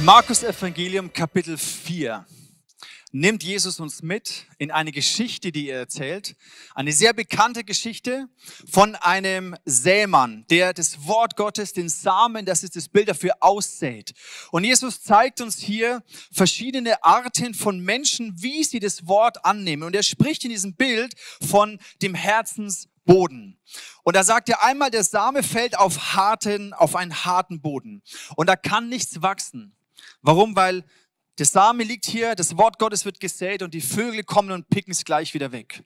Im 0.00 0.06
Markus 0.06 0.42
Evangelium 0.42 1.12
Kapitel 1.12 1.58
4 1.58 2.24
nimmt 3.12 3.42
Jesus 3.42 3.80
uns 3.80 4.00
mit 4.00 4.46
in 4.56 4.70
eine 4.70 4.92
Geschichte, 4.92 5.52
die 5.52 5.68
er 5.68 5.80
erzählt. 5.80 6.36
Eine 6.74 6.92
sehr 6.92 7.12
bekannte 7.12 7.64
Geschichte 7.64 8.26
von 8.66 8.94
einem 8.94 9.54
Sämann, 9.66 10.46
der 10.48 10.72
das 10.72 11.06
Wort 11.06 11.36
Gottes, 11.36 11.74
den 11.74 11.90
Samen, 11.90 12.46
das 12.46 12.62
ist 12.62 12.76
das 12.76 12.88
Bild 12.88 13.10
dafür, 13.10 13.34
aussät. 13.40 14.14
Und 14.52 14.64
Jesus 14.64 15.02
zeigt 15.02 15.42
uns 15.42 15.58
hier 15.58 16.02
verschiedene 16.32 17.04
Arten 17.04 17.52
von 17.52 17.78
Menschen, 17.78 18.32
wie 18.40 18.64
sie 18.64 18.80
das 18.80 19.06
Wort 19.06 19.44
annehmen. 19.44 19.82
Und 19.82 19.94
er 19.94 20.02
spricht 20.02 20.44
in 20.44 20.50
diesem 20.50 20.76
Bild 20.76 21.12
von 21.46 21.78
dem 22.00 22.14
Herzensboden. 22.14 23.60
Und 24.02 24.16
da 24.16 24.24
sagt 24.24 24.48
er 24.48 24.64
einmal, 24.64 24.90
der 24.90 25.04
Same 25.04 25.42
fällt 25.42 25.76
auf 25.76 26.14
harten, 26.14 26.72
auf 26.72 26.96
einen 26.96 27.26
harten 27.26 27.60
Boden. 27.60 28.02
Und 28.34 28.48
da 28.48 28.56
kann 28.56 28.88
nichts 28.88 29.20
wachsen. 29.20 29.76
Warum? 30.22 30.56
Weil 30.56 30.84
der 31.38 31.46
Same 31.46 31.84
liegt 31.84 32.06
hier, 32.06 32.34
das 32.34 32.56
Wort 32.56 32.78
Gottes 32.78 33.04
wird 33.04 33.20
gesät 33.20 33.62
und 33.62 33.72
die 33.72 33.80
Vögel 33.80 34.24
kommen 34.24 34.50
und 34.50 34.68
picken 34.68 34.92
es 34.92 35.04
gleich 35.04 35.32
wieder 35.32 35.52
weg. 35.52 35.82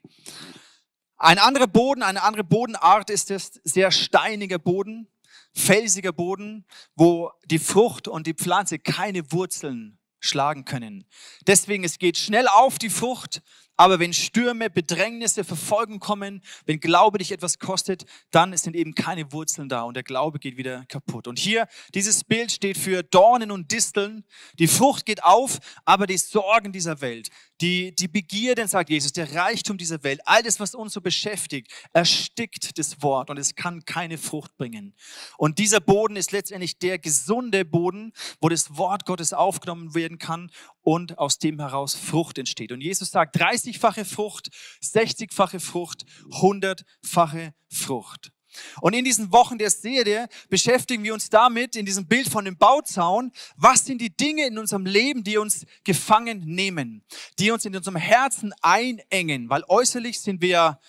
Ein 1.17 1.39
anderer 1.39 1.67
Boden, 1.67 2.03
eine 2.03 2.23
andere 2.23 2.43
Bodenart 2.43 3.09
ist 3.09 3.29
das 3.29 3.53
sehr 3.63 3.91
steiniger 3.91 4.59
Boden, 4.59 5.07
felsiger 5.53 6.11
Boden, 6.11 6.65
wo 6.95 7.31
die 7.45 7.59
Frucht 7.59 8.07
und 8.07 8.27
die 8.27 8.33
Pflanze 8.33 8.79
keine 8.79 9.31
Wurzeln 9.31 9.97
schlagen 10.19 10.65
können. 10.65 11.05
Deswegen, 11.47 11.83
es 11.83 11.99
geht 11.99 12.17
schnell 12.17 12.47
auf 12.47 12.77
die 12.77 12.89
Frucht, 12.89 13.41
aber 13.77 13.99
wenn 13.99 14.13
Stürme, 14.13 14.69
Bedrängnisse, 14.69 15.43
Verfolgung 15.43 15.99
kommen, 15.99 16.41
wenn 16.65 16.79
Glaube 16.79 17.17
dich 17.17 17.31
etwas 17.31 17.59
kostet, 17.59 18.05
dann 18.31 18.55
sind 18.57 18.75
eben 18.75 18.95
keine 18.95 19.31
Wurzeln 19.31 19.69
da 19.69 19.83
und 19.83 19.95
der 19.95 20.03
Glaube 20.03 20.39
geht 20.39 20.57
wieder 20.57 20.85
kaputt. 20.87 21.27
Und 21.27 21.39
hier, 21.39 21.67
dieses 21.93 22.23
Bild 22.23 22.51
steht 22.51 22.77
für 22.77 23.03
Dornen 23.03 23.51
und 23.51 23.71
Disteln. 23.71 24.23
Die 24.59 24.67
Frucht 24.67 25.05
geht 25.05 25.23
auf, 25.23 25.59
aber 25.83 26.07
die 26.07 26.17
Sorgen 26.17 26.71
dieser 26.71 27.01
Welt, 27.01 27.29
die, 27.61 27.95
die 27.95 28.07
Begierden, 28.07 28.67
sagt 28.67 28.89
Jesus, 28.89 29.13
der 29.13 29.33
Reichtum 29.33 29.77
dieser 29.77 30.03
Welt, 30.03 30.21
all 30.25 30.43
das, 30.43 30.59
was 30.59 30.75
uns 30.75 30.93
so 30.93 31.01
beschäftigt, 31.01 31.71
erstickt 31.93 32.77
das 32.77 33.01
Wort 33.01 33.29
und 33.29 33.37
es 33.37 33.55
kann 33.55 33.85
keine 33.85 34.17
Frucht 34.17 34.55
bringen. 34.57 34.93
Und 35.37 35.59
dieser 35.59 35.79
Boden 35.79 36.15
ist 36.15 36.31
letztendlich 36.31 36.79
der 36.79 36.99
gesunde 36.99 37.65
Boden, 37.65 38.11
wo 38.41 38.49
das 38.49 38.77
Wort 38.77 39.05
Gottes 39.05 39.33
aufgenommen 39.33 39.95
werden 39.95 40.17
kann 40.17 40.49
und 40.85 41.17
aus 41.17 41.39
dem 41.39 41.59
heraus 41.59 41.95
Frucht 41.95 42.37
entsteht. 42.37 42.71
Und 42.71 42.79
Jesus 42.79 43.09
sagt 43.09 43.35
30-fache 43.35 44.05
Frucht, 44.05 44.49
60-fache 44.83 45.59
Frucht, 45.59 46.05
100-fache 46.29 47.53
Frucht. 47.67 48.31
Und 48.79 48.93
in 48.93 49.03
diesen 49.03 49.31
Wochen 49.31 49.57
der 49.57 49.71
Serie 49.71 50.27
beschäftigen 50.47 51.03
wir 51.03 51.13
uns 51.13 51.29
damit, 51.29 51.75
in 51.75 51.85
diesem 51.85 52.07
Bild 52.07 52.29
von 52.29 52.45
dem 52.45 52.57
Bauzaun, 52.57 53.31
was 53.57 53.83
sind 53.83 53.99
die 53.99 54.15
Dinge 54.15 54.45
in 54.45 54.57
unserem 54.59 54.85
Leben, 54.85 55.23
die 55.23 55.37
uns 55.37 55.65
gefangen 55.83 56.41
nehmen, 56.45 57.03
die 57.39 57.51
uns 57.51 57.65
in 57.65 57.75
unserem 57.75 57.97
Herzen 57.97 58.53
einengen, 58.61 59.49
weil 59.49 59.63
äußerlich 59.67 60.21
sind 60.21 60.39
wir 60.39 60.79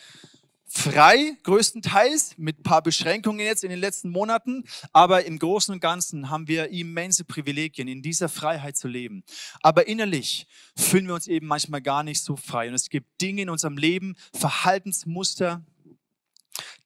frei, 0.76 1.36
größtenteils, 1.42 2.36
mit 2.36 2.60
ein 2.60 2.62
paar 2.62 2.82
Beschränkungen 2.82 3.40
jetzt 3.40 3.64
in 3.64 3.70
den 3.70 3.78
letzten 3.78 4.10
Monaten, 4.10 4.64
aber 4.92 5.24
im 5.24 5.38
Großen 5.38 5.72
und 5.72 5.80
Ganzen 5.80 6.30
haben 6.30 6.46
wir 6.48 6.70
immense 6.70 7.24
Privilegien, 7.24 7.88
in 7.88 8.02
dieser 8.02 8.28
Freiheit 8.28 8.76
zu 8.76 8.86
leben. 8.86 9.24
Aber 9.62 9.88
innerlich 9.88 10.46
fühlen 10.76 11.06
wir 11.06 11.14
uns 11.14 11.26
eben 11.26 11.46
manchmal 11.46 11.82
gar 11.82 12.02
nicht 12.02 12.22
so 12.22 12.36
frei. 12.36 12.68
Und 12.68 12.74
es 12.74 12.90
gibt 12.90 13.20
Dinge 13.20 13.42
in 13.42 13.50
unserem 13.50 13.78
Leben, 13.78 14.16
Verhaltensmuster, 14.34 15.64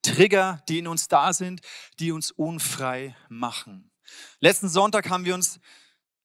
Trigger, 0.01 0.63
die 0.67 0.79
in 0.79 0.87
uns 0.87 1.07
da 1.07 1.33
sind, 1.33 1.61
die 1.99 2.11
uns 2.11 2.31
unfrei 2.31 3.15
machen. 3.29 3.91
Letzten 4.39 4.69
Sonntag 4.69 5.09
haben 5.09 5.25
wir 5.25 5.35
uns 5.35 5.59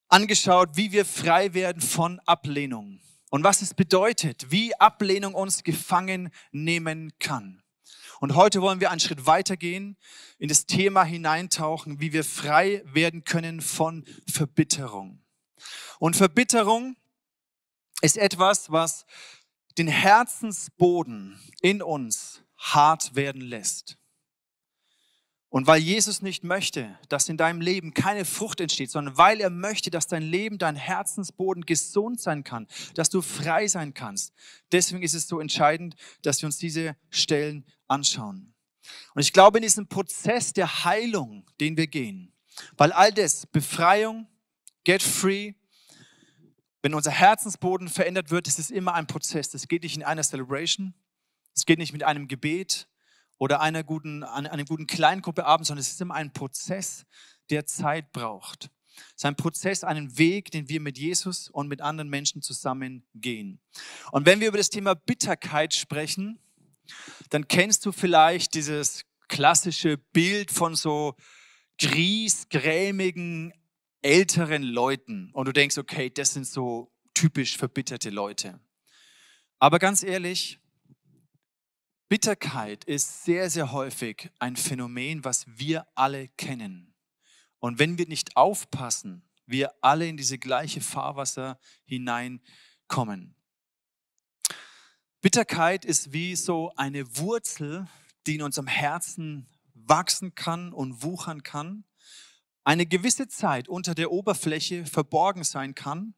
angeschaut, 0.09 0.71
wie 0.75 0.93
wir 0.93 1.05
frei 1.05 1.53
werden 1.53 1.83
von 1.83 2.21
Ablehnung 2.21 3.01
und 3.31 3.45
was 3.45 3.61
es 3.61 3.75
bedeutet, 3.75 4.51
wie 4.51 4.75
Ablehnung 4.77 5.35
uns 5.35 5.63
gefangen 5.63 6.31
nehmen 6.53 7.13
kann. 7.19 7.63
Und 8.21 8.35
heute 8.35 8.63
wollen 8.63 8.81
wir 8.81 8.91
einen 8.91 9.01
Schritt 9.01 9.27
weitergehen, 9.27 9.97
in 10.39 10.49
das 10.49 10.67
Thema 10.67 11.05
hineintauchen, 11.05 12.01
wie 12.01 12.13
wir 12.13 12.25
frei 12.25 12.83
werden 12.87 13.25
können 13.25 13.61
von 13.61 14.05
Verbitterung. 14.31 15.23
Und 15.99 16.17
Verbitterung 16.17 16.97
ist 18.03 18.17
etwas, 18.17 18.71
was 18.71 19.07
den 19.79 19.89
Herzensboden 19.89 21.39
in 21.61 21.83
uns 21.83 22.43
hart 22.57 23.15
werden 23.15 23.43
lässt. 23.43 23.99
Und 25.57 25.67
weil 25.67 25.81
Jesus 25.81 26.21
nicht 26.21 26.45
möchte, 26.45 26.99
dass 27.09 27.31
in 27.31 27.39
deinem 27.39 27.63
Leben 27.63 27.95
keine 27.95 28.27
Frucht 28.27 28.61
entsteht, 28.61 28.91
sondern 28.91 29.17
weil 29.17 29.41
er 29.41 29.49
möchte, 29.49 29.91
dass 29.91 30.07
dein 30.07 30.21
Leben, 30.21 30.59
dein 30.59 30.77
Herzensboden 30.77 31.65
gesund 31.65 32.21
sein 32.21 32.45
kann, 32.45 32.67
dass 32.93 33.09
du 33.09 33.23
frei 33.23 33.67
sein 33.67 33.95
kannst. 33.95 34.35
Deswegen 34.71 35.03
ist 35.03 35.15
es 35.15 35.29
so 35.29 35.41
entscheidend, 35.41 35.97
dass 36.21 36.43
wir 36.43 36.47
uns 36.49 36.59
diese 36.59 36.95
Stellen 37.09 37.65
anschauen. 37.89 38.53
Und 39.15 39.23
ich 39.23 39.33
glaube, 39.33 39.57
in 39.57 39.63
diesem 39.63 39.89
Prozess 39.89 40.53
der 40.53 40.85
Heilung, 40.85 41.51
den 41.59 41.79
wir 41.79 41.87
gehen, 41.87 42.35
weil 42.77 42.93
all 42.93 43.11
das, 43.11 43.47
Befreiung, 43.47 44.29
get 44.85 45.03
free, 45.03 45.55
wenn 46.83 46.93
unser 46.93 47.13
Herzensboden 47.13 47.89
verändert 47.89 48.31
wird, 48.31 48.47
ist 48.47 48.59
es 48.59 48.71
immer 48.71 48.93
ein 48.93 49.07
Prozess. 49.07 49.49
Das 49.49 49.69
geht 49.69 49.85
nicht 49.85 49.97
in 49.97 50.03
einer 50.03 50.23
Celebration, 50.23 50.93
es 51.55 51.65
geht 51.65 51.79
nicht 51.79 51.95
mit 51.95 52.03
einem 52.03 52.29
Gebet 52.29 52.89
oder 53.39 53.61
einer 53.61 53.85
guten, 53.85 54.23
einer 54.23 54.65
guten 54.65 54.87
Kleingruppe 54.87 55.45
abends, 55.45 55.69
sondern 55.69 55.83
es 55.83 55.91
ist 55.91 56.01
immer 56.01 56.15
ein 56.15 56.33
Prozess, 56.33 57.05
der 57.51 57.67
Zeit 57.67 58.13
braucht. 58.13 58.71
Es 58.97 59.17
ist 59.17 59.27
ein 59.27 59.37
Prozess, 59.37 59.85
einen 59.85 60.17
Weg, 60.19 60.51
den 60.51 60.69
wir 60.69 60.81
mit 60.81 60.99
Jesus 60.99 61.51
und 61.51 61.69
mit 61.69 61.83
anderen 61.83 62.09
Menschen 62.09 62.43
zusammen 62.43 63.07
gehen. 63.15 63.61
Und 64.11 64.27
wenn 64.27 64.41
wir 64.41 64.49
über 64.49 64.59
das 64.59 64.71
Thema 64.71 64.95
Bitterkeit 64.95 65.75
sprechen, 65.75 66.39
dann 67.31 67.47
kennst 67.49 67.85
du 67.85 67.93
vielleicht 67.93 68.55
dieses 68.55 69.05
klassische 69.29 69.99
Bild 69.99 70.51
von 70.51 70.77
so 70.77 71.15
griesgrämigen 71.79 73.53
älteren 74.03 74.63
Leuten. 74.63 75.31
Und 75.33 75.47
du 75.47 75.53
denkst, 75.53 75.79
okay, 75.79 76.11
das 76.11 76.33
sind 76.33 76.47
so 76.47 76.93
typisch 77.13 77.57
verbitterte 77.57 78.11
Leute. 78.11 78.61
Aber 79.59 79.79
ganz 79.79 80.03
ehrlich, 80.03 80.61
Bitterkeit 82.09 82.85
ist 82.85 83.25
sehr, 83.25 83.51
sehr 83.51 83.73
häufig 83.73 84.31
ein 84.39 84.55
Phänomen, 84.55 85.25
was 85.25 85.45
wir 85.49 85.89
alle 85.97 86.29
kennen. 86.29 86.95
Und 87.59 87.81
wenn 87.81 87.99
wir 87.99 88.07
nicht 88.07 88.37
aufpassen, 88.37 89.29
wir 89.45 89.73
alle 89.81 90.07
in 90.07 90.17
diese 90.17 90.39
gleiche 90.39 90.81
Fahrwasser 90.81 91.59
hineinkommen. 91.85 93.35
Bitterkeit 95.21 95.85
ist 95.85 96.13
wie 96.13 96.37
so 96.37 96.73
eine 96.77 97.17
Wurzel, 97.17 97.89
die 98.29 98.37
in 98.37 98.43
unserem 98.43 98.69
Herzen 98.69 99.49
wachsen 99.75 100.37
kann 100.37 100.73
und 100.73 101.03
wuchern 101.03 101.43
kann, 101.43 101.85
eine 102.63 102.87
gewisse 102.87 103.27
Zeit 103.27 103.69
unter 103.69 103.97
der 103.97 104.13
Oberfläche 104.13 104.87
verborgen 104.87 105.43
sein 105.43 105.75
kann 105.75 106.15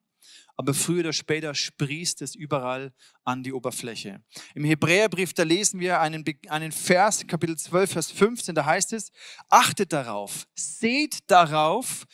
aber 0.56 0.75
früher 0.75 1.00
oder 1.00 1.12
später 1.12 1.55
sprießt 1.55 2.22
es 2.22 2.34
überall 2.34 2.93
an 3.25 3.43
die 3.43 3.53
Oberfläche. 3.53 4.22
Im 4.55 4.65
Hebräerbrief, 4.65 5.33
da 5.33 5.43
lesen 5.43 5.81
wir 5.81 6.00
einen, 6.00 6.25
einen 6.49 6.72
Vers, 6.72 7.27
Kapitel 7.27 7.56
12, 7.56 7.93
Vers 7.93 8.11
15, 8.11 8.55
da 8.55 8.65
heißt 8.65 8.93
es, 8.93 9.12
achtet 9.49 9.93
darauf, 9.93 10.49
seht 10.55 11.31
darauf, 11.31 12.06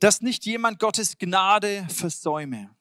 dass 0.00 0.20
nicht 0.20 0.44
jemand 0.46 0.78
Gottes 0.78 1.18
Gnade 1.18 1.86
versäume, 1.88 2.74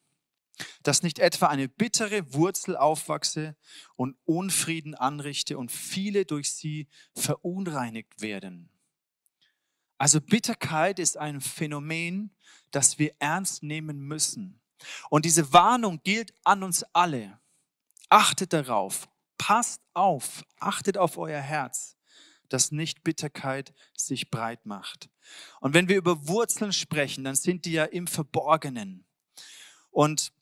dass 0.83 1.03
nicht 1.03 1.19
etwa 1.19 1.47
eine 1.47 1.67
bittere 1.67 2.33
Wurzel 2.33 2.75
aufwachse 2.77 3.55
und 3.95 4.17
Unfrieden 4.25 4.95
anrichte 4.95 5.57
und 5.57 5.71
viele 5.71 6.25
durch 6.25 6.51
sie 6.51 6.87
verunreinigt 7.15 8.21
werden. 8.21 8.71
Also 9.99 10.19
Bitterkeit 10.19 10.97
ist 10.97 11.15
ein 11.15 11.41
Phänomen, 11.41 12.35
das 12.71 12.97
wir 12.97 13.13
ernst 13.19 13.61
nehmen 13.61 13.99
müssen. 13.99 14.60
Und 15.09 15.25
diese 15.25 15.53
Warnung 15.53 16.01
gilt 16.03 16.33
an 16.43 16.63
uns 16.63 16.83
alle. 16.93 17.39
Achtet 18.09 18.53
darauf, 18.53 19.07
passt 19.37 19.81
auf, 19.93 20.43
achtet 20.59 20.97
auf 20.97 21.17
euer 21.17 21.41
Herz, 21.41 21.97
dass 22.49 22.71
nicht 22.71 23.03
Bitterkeit 23.03 23.73
sich 23.95 24.29
breit 24.29 24.65
macht. 24.65 25.09
Und 25.59 25.73
wenn 25.73 25.87
wir 25.87 25.97
über 25.97 26.27
Wurzeln 26.27 26.73
sprechen, 26.73 27.23
dann 27.23 27.35
sind 27.35 27.65
die 27.65 27.73
ja 27.73 27.85
im 27.85 28.07
Verborgenen. 28.07 29.05
Und 29.89 30.33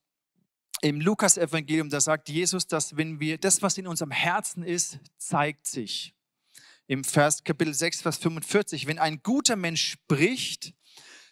im 0.81 1.01
Lukas-Evangelium, 1.01 1.89
da 1.89 2.00
sagt 2.00 2.30
Jesus, 2.30 2.65
dass 2.65 2.95
wenn 2.95 3.19
wir 3.19 3.38
das, 3.38 3.62
was 3.62 3.77
in 3.77 3.88
unserem 3.88 4.12
Herzen 4.12 4.63
ist, 4.63 5.00
zeigt 5.18 5.68
sich. 5.68 6.15
Im 6.88 7.03
Vers 7.03 7.44
Kapitel 7.44 7.74
6, 7.74 8.01
Vers 8.01 8.18
45, 8.18 8.88
wenn 8.88 8.97
ein 8.97 9.21
guter 9.21 9.56
Mensch 9.56 9.91
spricht, 9.91 10.74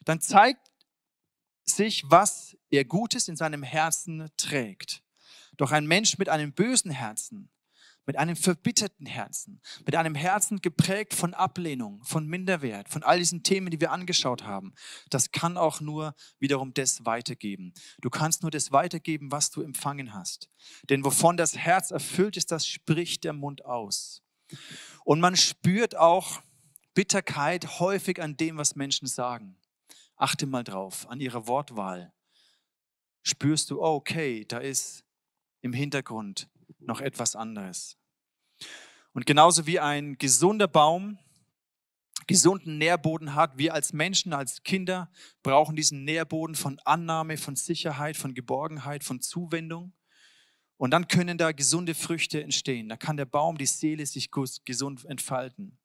dann 0.03 0.21
zeigt 0.21 0.69
sich, 1.63 2.03
was 2.07 2.56
er 2.69 2.85
Gutes 2.85 3.27
in 3.27 3.35
seinem 3.35 3.63
Herzen 3.63 4.29
trägt. 4.37 5.03
Doch 5.57 5.71
ein 5.71 5.87
Mensch 5.87 6.17
mit 6.17 6.29
einem 6.29 6.53
bösen 6.53 6.91
Herzen 6.91 7.49
mit 8.07 8.17
einem 8.17 8.37
verbitterten 8.37 9.05
Herzen, 9.05 9.61
mit 9.85 9.95
einem 9.95 10.15
Herzen 10.15 10.61
geprägt 10.61 11.13
von 11.13 11.33
Ablehnung, 11.33 12.01
von 12.03 12.25
Minderwert, 12.25 12.87
von 12.87 13.03
all 13.03 13.19
diesen 13.19 13.43
Themen, 13.43 13.69
die 13.69 13.81
wir 13.81 13.91
angeschaut 13.91 14.45
haben, 14.45 14.73
das 15.09 15.31
kann 15.31 15.57
auch 15.57 15.81
nur 15.81 16.15
wiederum 16.39 16.73
das 16.73 17.05
weitergeben. 17.05 17.73
Du 17.99 18.09
kannst 18.09 18.41
nur 18.41 18.51
das 18.51 18.71
weitergeben, 18.71 19.31
was 19.31 19.51
du 19.51 19.61
empfangen 19.61 20.13
hast. 20.13 20.49
Denn 20.89 21.03
wovon 21.03 21.35
das 21.35 21.57
Herz 21.57 21.91
erfüllt 21.91 22.37
ist, 22.37 22.49
das 22.51 22.65
spricht 22.65 23.25
der 23.25 23.33
Mund 23.33 23.65
aus. 23.65 24.23
Und 25.03 25.19
man 25.19 25.35
spürt 25.35 25.97
auch 25.97 26.41
Bitterkeit 26.93 27.79
häufig 27.79 28.21
an 28.21 28.37
dem, 28.37 28.57
was 28.57 28.77
Menschen 28.77 29.07
sagen. 29.07 29.57
Achte 30.15 30.47
mal 30.47 30.63
drauf, 30.63 31.07
an 31.09 31.19
ihrer 31.19 31.45
Wortwahl. 31.47 32.13
Spürst 33.27 33.71
du, 33.71 33.81
oh, 33.81 33.95
okay, 33.95 34.45
da 34.45 34.59
ist 34.59 35.03
im 35.61 35.73
Hintergrund 35.73 36.47
noch 36.79 37.01
etwas 37.01 37.35
anderes. 37.35 37.97
Und 39.11 39.25
genauso 39.25 39.67
wie 39.67 39.81
ein 39.81 40.17
gesunder 40.17 40.69
Baum 40.69 41.19
gesunden 42.25 42.77
Nährboden 42.77 43.35
hat, 43.35 43.57
wir 43.57 43.73
als 43.73 43.91
Menschen, 43.91 44.31
als 44.31 44.63
Kinder 44.63 45.11
brauchen 45.43 45.75
diesen 45.75 46.05
Nährboden 46.05 46.55
von 46.55 46.79
Annahme, 46.85 47.35
von 47.35 47.57
Sicherheit, 47.57 48.15
von 48.15 48.33
Geborgenheit, 48.33 49.03
von 49.03 49.19
Zuwendung. 49.19 49.91
Und 50.77 50.91
dann 50.91 51.09
können 51.09 51.37
da 51.37 51.51
gesunde 51.51 51.95
Früchte 51.95 52.41
entstehen. 52.41 52.87
Da 52.87 52.95
kann 52.95 53.17
der 53.17 53.25
Baum, 53.25 53.57
die 53.57 53.65
Seele 53.65 54.05
sich 54.05 54.29
gesund 54.63 55.03
entfalten. 55.03 55.77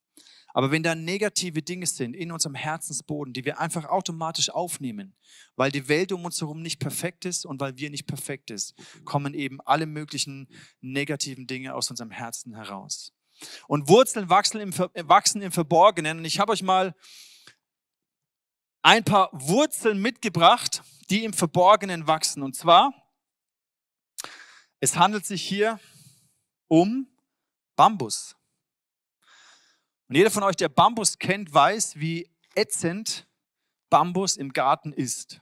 Aber 0.54 0.70
wenn 0.70 0.82
da 0.82 0.94
negative 0.94 1.62
Dinge 1.62 1.86
sind 1.86 2.14
in 2.14 2.32
unserem 2.32 2.54
Herzensboden, 2.54 3.32
die 3.32 3.44
wir 3.44 3.58
einfach 3.58 3.86
automatisch 3.86 4.50
aufnehmen, 4.50 5.14
weil 5.56 5.70
die 5.70 5.88
Welt 5.88 6.12
um 6.12 6.24
uns 6.24 6.40
herum 6.40 6.62
nicht 6.62 6.78
perfekt 6.78 7.24
ist 7.24 7.46
und 7.46 7.60
weil 7.60 7.76
wir 7.76 7.90
nicht 7.90 8.06
perfekt 8.06 8.50
ist, 8.50 8.74
kommen 9.04 9.34
eben 9.34 9.60
alle 9.62 9.86
möglichen 9.86 10.48
negativen 10.80 11.46
Dinge 11.46 11.74
aus 11.74 11.90
unserem 11.90 12.10
Herzen 12.10 12.54
heraus. 12.54 13.14
Und 13.66 13.88
Wurzeln 13.88 14.28
wachsen 14.28 14.60
im, 14.60 14.76
wachsen 14.76 15.42
im 15.42 15.52
Verborgenen. 15.52 16.18
Und 16.18 16.24
ich 16.24 16.38
habe 16.38 16.52
euch 16.52 16.62
mal 16.62 16.94
ein 18.82 19.04
paar 19.04 19.30
Wurzeln 19.32 20.00
mitgebracht, 20.00 20.82
die 21.08 21.24
im 21.24 21.32
Verborgenen 21.32 22.06
wachsen. 22.06 22.42
Und 22.42 22.54
zwar, 22.54 22.92
es 24.80 24.96
handelt 24.96 25.24
sich 25.24 25.42
hier 25.42 25.80
um 26.68 27.06
Bambus. 27.76 28.36
Und 30.12 30.16
jeder 30.16 30.30
von 30.30 30.42
euch, 30.42 30.56
der 30.56 30.68
Bambus 30.68 31.18
kennt, 31.18 31.54
weiß, 31.54 31.98
wie 31.98 32.28
ätzend 32.54 33.26
Bambus 33.88 34.36
im 34.36 34.52
Garten 34.52 34.92
ist. 34.92 35.40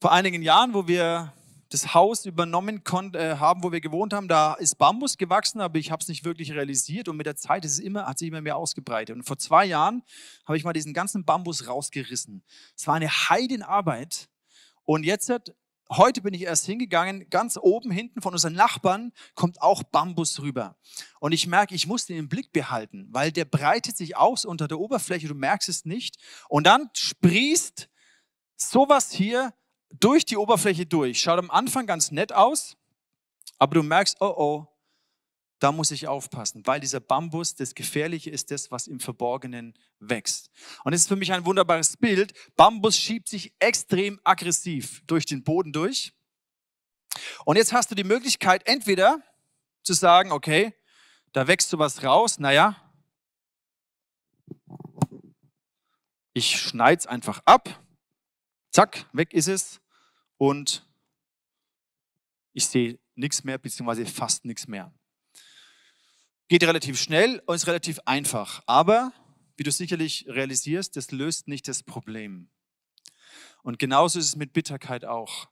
Vor 0.00 0.12
einigen 0.12 0.40
Jahren, 0.40 0.72
wo 0.72 0.86
wir 0.86 1.32
das 1.68 1.94
Haus 1.94 2.26
übernommen 2.26 2.80
äh, 3.14 3.34
haben, 3.34 3.64
wo 3.64 3.72
wir 3.72 3.80
gewohnt 3.80 4.12
haben, 4.12 4.28
da 4.28 4.54
ist 4.54 4.78
Bambus 4.78 5.18
gewachsen, 5.18 5.60
aber 5.60 5.80
ich 5.80 5.90
habe 5.90 6.00
es 6.00 6.06
nicht 6.06 6.24
wirklich 6.24 6.52
realisiert 6.52 7.08
und 7.08 7.16
mit 7.16 7.26
der 7.26 7.34
Zeit 7.34 7.64
ist 7.64 7.72
es 7.72 7.78
immer, 7.80 8.06
hat 8.06 8.20
sich 8.20 8.28
immer 8.28 8.40
mehr 8.40 8.56
ausgebreitet. 8.56 9.16
Und 9.16 9.24
vor 9.24 9.36
zwei 9.36 9.64
Jahren 9.64 10.04
habe 10.46 10.56
ich 10.56 10.62
mal 10.62 10.72
diesen 10.72 10.94
ganzen 10.94 11.24
Bambus 11.24 11.66
rausgerissen. 11.66 12.44
Es 12.76 12.86
war 12.86 12.94
eine 12.94 13.08
Heidenarbeit 13.10 14.28
und 14.84 15.02
jetzt 15.02 15.28
hat 15.28 15.56
heute 15.90 16.22
bin 16.22 16.34
ich 16.34 16.42
erst 16.42 16.66
hingegangen, 16.66 17.28
ganz 17.30 17.58
oben 17.60 17.90
hinten 17.90 18.22
von 18.22 18.32
unseren 18.32 18.54
Nachbarn 18.54 19.12
kommt 19.34 19.60
auch 19.60 19.82
Bambus 19.82 20.40
rüber. 20.40 20.76
Und 21.18 21.32
ich 21.32 21.46
merke, 21.46 21.74
ich 21.74 21.86
muss 21.86 22.06
den 22.06 22.16
im 22.16 22.28
Blick 22.28 22.52
behalten, 22.52 23.08
weil 23.10 23.32
der 23.32 23.44
breitet 23.44 23.96
sich 23.96 24.16
aus 24.16 24.44
unter 24.44 24.68
der 24.68 24.78
Oberfläche, 24.78 25.28
du 25.28 25.34
merkst 25.34 25.68
es 25.68 25.84
nicht. 25.84 26.16
Und 26.48 26.66
dann 26.66 26.90
sprießt 26.94 27.88
sowas 28.56 29.10
hier 29.10 29.52
durch 29.90 30.24
die 30.24 30.36
Oberfläche 30.36 30.86
durch. 30.86 31.20
Schaut 31.20 31.38
am 31.38 31.50
Anfang 31.50 31.86
ganz 31.86 32.10
nett 32.10 32.32
aus, 32.32 32.76
aber 33.58 33.74
du 33.74 33.82
merkst, 33.82 34.16
oh 34.20 34.34
oh, 34.36 34.66
da 35.60 35.72
muss 35.72 35.90
ich 35.90 36.08
aufpassen, 36.08 36.66
weil 36.66 36.80
dieser 36.80 37.00
Bambus, 37.00 37.54
das 37.54 37.74
Gefährliche 37.74 38.30
ist 38.30 38.50
das, 38.50 38.70
was 38.70 38.86
im 38.86 38.98
Verborgenen 38.98 39.74
wächst. 39.98 40.50
Und 40.84 40.94
es 40.94 41.02
ist 41.02 41.08
für 41.08 41.16
mich 41.16 41.32
ein 41.32 41.44
wunderbares 41.44 41.98
Bild. 41.98 42.32
Bambus 42.56 42.96
schiebt 42.96 43.28
sich 43.28 43.52
extrem 43.58 44.18
aggressiv 44.24 45.02
durch 45.06 45.26
den 45.26 45.44
Boden 45.44 45.72
durch. 45.72 46.14
Und 47.44 47.56
jetzt 47.56 47.72
hast 47.72 47.90
du 47.90 47.94
die 47.94 48.04
Möglichkeit, 48.04 48.66
entweder 48.66 49.22
zu 49.82 49.92
sagen, 49.92 50.32
okay, 50.32 50.74
da 51.32 51.46
wächst 51.46 51.68
so 51.68 51.78
was 51.78 52.02
raus, 52.02 52.38
naja, 52.38 52.76
ich 56.32 56.58
schneide 56.58 57.00
es 57.00 57.06
einfach 57.06 57.42
ab, 57.44 57.84
zack, 58.70 59.06
weg 59.12 59.34
ist 59.34 59.48
es 59.48 59.80
und 60.38 60.86
ich 62.52 62.66
sehe 62.66 62.98
nichts 63.14 63.44
mehr, 63.44 63.58
beziehungsweise 63.58 64.06
fast 64.06 64.44
nichts 64.46 64.66
mehr. 64.66 64.92
Geht 66.50 66.64
relativ 66.64 67.00
schnell 67.00 67.40
und 67.46 67.54
ist 67.54 67.68
relativ 67.68 68.00
einfach. 68.06 68.60
Aber, 68.66 69.12
wie 69.56 69.62
du 69.62 69.70
sicherlich 69.70 70.26
realisierst, 70.26 70.96
das 70.96 71.12
löst 71.12 71.46
nicht 71.46 71.68
das 71.68 71.84
Problem. 71.84 72.48
Und 73.62 73.78
genauso 73.78 74.18
ist 74.18 74.24
es 74.24 74.34
mit 74.34 74.52
Bitterkeit 74.52 75.04
auch. 75.04 75.48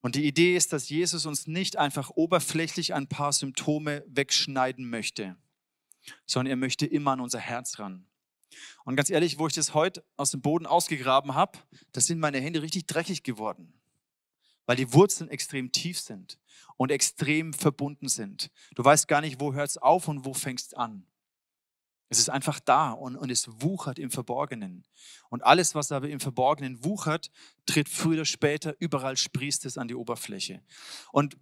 Und 0.00 0.14
die 0.14 0.28
Idee 0.28 0.54
ist, 0.54 0.72
dass 0.72 0.88
Jesus 0.88 1.26
uns 1.26 1.48
nicht 1.48 1.76
einfach 1.76 2.10
oberflächlich 2.10 2.94
ein 2.94 3.08
paar 3.08 3.32
Symptome 3.32 4.04
wegschneiden 4.06 4.88
möchte, 4.88 5.34
sondern 6.24 6.50
er 6.50 6.56
möchte 6.56 6.86
immer 6.86 7.10
an 7.10 7.20
unser 7.20 7.40
Herz 7.40 7.80
ran. 7.80 8.06
Und 8.84 8.94
ganz 8.94 9.10
ehrlich, 9.10 9.40
wo 9.40 9.48
ich 9.48 9.54
das 9.54 9.74
heute 9.74 10.04
aus 10.16 10.30
dem 10.30 10.40
Boden 10.40 10.66
ausgegraben 10.66 11.34
habe, 11.34 11.58
da 11.90 12.00
sind 12.00 12.20
meine 12.20 12.38
Hände 12.38 12.62
richtig 12.62 12.86
dreckig 12.86 13.24
geworden 13.24 13.76
weil 14.66 14.76
die 14.76 14.92
Wurzeln 14.92 15.30
extrem 15.30 15.72
tief 15.72 15.98
sind 15.98 16.38
und 16.76 16.90
extrem 16.90 17.52
verbunden 17.52 18.08
sind. 18.08 18.50
Du 18.74 18.84
weißt 18.84 19.08
gar 19.08 19.20
nicht, 19.20 19.40
wo 19.40 19.54
hört 19.54 19.70
es 19.70 19.78
auf 19.78 20.08
und 20.08 20.24
wo 20.24 20.34
fängst 20.34 20.76
an. 20.76 21.06
Es 22.08 22.18
ist 22.18 22.30
einfach 22.30 22.60
da 22.60 22.92
und, 22.92 23.16
und 23.16 23.30
es 23.30 23.48
wuchert 23.60 23.98
im 23.98 24.10
Verborgenen. 24.10 24.86
Und 25.28 25.44
alles, 25.44 25.74
was 25.74 25.90
aber 25.90 26.08
im 26.08 26.20
Verborgenen 26.20 26.84
wuchert, 26.84 27.30
tritt 27.66 27.88
früher 27.88 28.14
oder 28.14 28.24
später, 28.24 28.76
überall 28.78 29.16
sprießt 29.16 29.66
es 29.66 29.76
an 29.76 29.88
die 29.88 29.96
Oberfläche. 29.96 30.62
Und 31.10 31.36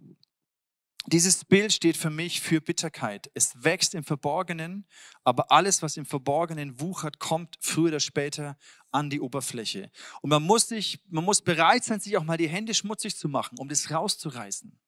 dieses 1.07 1.45
Bild 1.45 1.71
steht 1.71 1.99
für 1.99 2.09
mich 2.09 2.41
für 2.41 2.63
Bitterkeit. 2.63 3.31
Es 3.35 3.63
wächst 3.63 3.95
im 3.95 4.05
Verborgenen, 4.05 4.87
aber 5.23 5.53
alles, 5.53 5.83
was 5.83 5.99
im 5.99 6.07
Verborgenen 6.07 6.81
wuchert, 6.81 7.19
kommt 7.19 7.59
früher 7.61 7.89
oder 7.89 8.01
später 8.01 8.57
an 8.91 9.11
die 9.11 9.21
Oberfläche. 9.21 9.91
Und 10.23 10.31
man 10.31 10.43
muss, 10.43 10.69
sich, 10.69 10.99
man 11.11 11.25
muss 11.25 11.43
bereit 11.43 11.85
sein, 11.85 12.01
sich 12.01 12.17
auch 12.17 12.25
mal 12.25 12.39
die 12.39 12.49
Hände 12.49 12.73
schmutzig 12.73 13.19
zu 13.19 13.29
machen, 13.29 13.59
um 13.59 13.69
das 13.69 13.91
rauszureißen. 13.91 14.79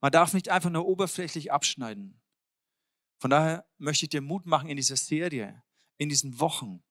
Man 0.00 0.12
darf 0.12 0.34
nicht 0.34 0.48
einfach 0.48 0.70
nur 0.70 0.86
oberflächlich 0.86 1.52
abschneiden. 1.52 2.20
Von 3.18 3.30
daher 3.30 3.66
möchte 3.78 4.06
ich 4.06 4.10
dir 4.10 4.20
Mut 4.20 4.46
machen 4.46 4.68
in 4.68 4.76
dieser 4.76 4.96
Serie, 4.96 5.62
in 5.96 6.08
diesen 6.08 6.40
Wochen. 6.40 6.82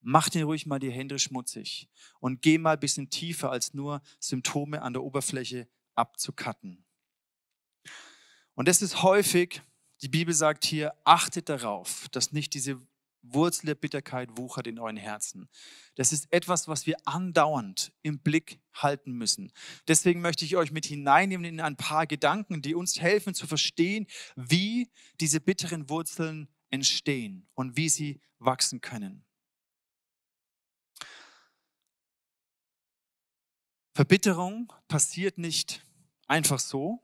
Mach 0.00 0.28
dir 0.28 0.44
ruhig 0.44 0.66
mal 0.66 0.78
die 0.78 0.90
Hände 0.90 1.18
schmutzig 1.18 1.88
und 2.20 2.42
geh 2.42 2.58
mal 2.58 2.74
ein 2.74 2.80
bisschen 2.80 3.08
tiefer, 3.08 3.50
als 3.50 3.72
nur 3.72 4.02
Symptome 4.20 4.82
an 4.82 4.92
der 4.92 5.02
Oberfläche 5.02 5.68
abzukatten. 5.94 6.84
Und 8.54 8.68
das 8.68 8.82
ist 8.82 9.02
häufig, 9.02 9.62
die 10.02 10.08
Bibel 10.08 10.34
sagt 10.34 10.64
hier, 10.64 10.94
achtet 11.04 11.48
darauf, 11.48 12.08
dass 12.10 12.32
nicht 12.32 12.52
diese 12.54 12.78
Wurzel 13.26 13.66
der 13.66 13.74
Bitterkeit 13.74 14.36
wuchert 14.36 14.66
in 14.66 14.78
euren 14.78 14.96
Herzen. 14.96 15.48
Das 15.94 16.12
ist 16.12 16.30
etwas, 16.30 16.68
was 16.68 16.86
wir 16.86 16.96
andauernd 17.04 17.92
im 18.02 18.18
Blick 18.20 18.60
halten 18.74 19.12
müssen. 19.12 19.50
Deswegen 19.88 20.20
möchte 20.20 20.44
ich 20.44 20.56
euch 20.56 20.72
mit 20.72 20.84
hineinnehmen 20.84 21.44
in 21.44 21.60
ein 21.60 21.76
paar 21.76 22.06
Gedanken, 22.06 22.60
die 22.60 22.74
uns 22.74 23.00
helfen 23.00 23.34
zu 23.34 23.46
verstehen, 23.46 24.06
wie 24.36 24.90
diese 25.20 25.40
bitteren 25.40 25.88
Wurzeln 25.88 26.48
entstehen 26.70 27.48
und 27.54 27.76
wie 27.76 27.88
sie 27.88 28.20
wachsen 28.38 28.80
können. 28.80 29.24
Verbitterung 33.94 34.72
passiert 34.88 35.38
nicht 35.38 35.86
einfach 36.26 36.58
so, 36.58 37.00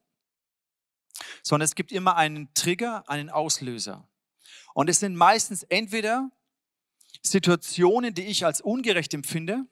sondern 1.43 1.65
es 1.65 1.77
gibt 1.77 1.93
immer 1.93 2.17
einen 2.17 2.53
Trigger, 2.55 3.09
einen 3.09 3.31
Auslöser. 3.31 4.10
Und 4.75 4.89
es 4.89 5.01
sind 5.01 5.17
meistens 5.17 5.63
entweder 5.65 6.31
Situationen, 7.23 8.15
die 8.15 8.25
ich 8.25 8.45
als 8.45 8.61
ungerecht 8.61 9.13
empfinde, 9.15 9.67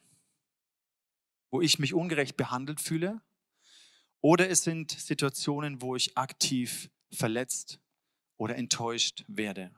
wo 1.50 1.60
ich 1.60 1.78
mich 1.78 1.94
ungerecht 1.94 2.36
behandelt 2.36 2.80
fühle, 2.80 3.20
oder 4.20 4.50
es 4.50 4.64
sind 4.64 4.90
Situationen, 4.90 5.80
wo 5.80 5.94
ich 5.94 6.16
aktiv 6.18 6.90
verletzt 7.12 7.80
oder 8.36 8.56
enttäuscht 8.56 9.24
werde. 9.28 9.72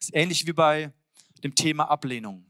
Es 0.00 0.08
ist 0.08 0.14
ähnlich 0.14 0.46
wie 0.46 0.52
bei 0.52 0.92
dem 1.42 1.54
Thema 1.54 1.84
Ablehnung, 1.84 2.44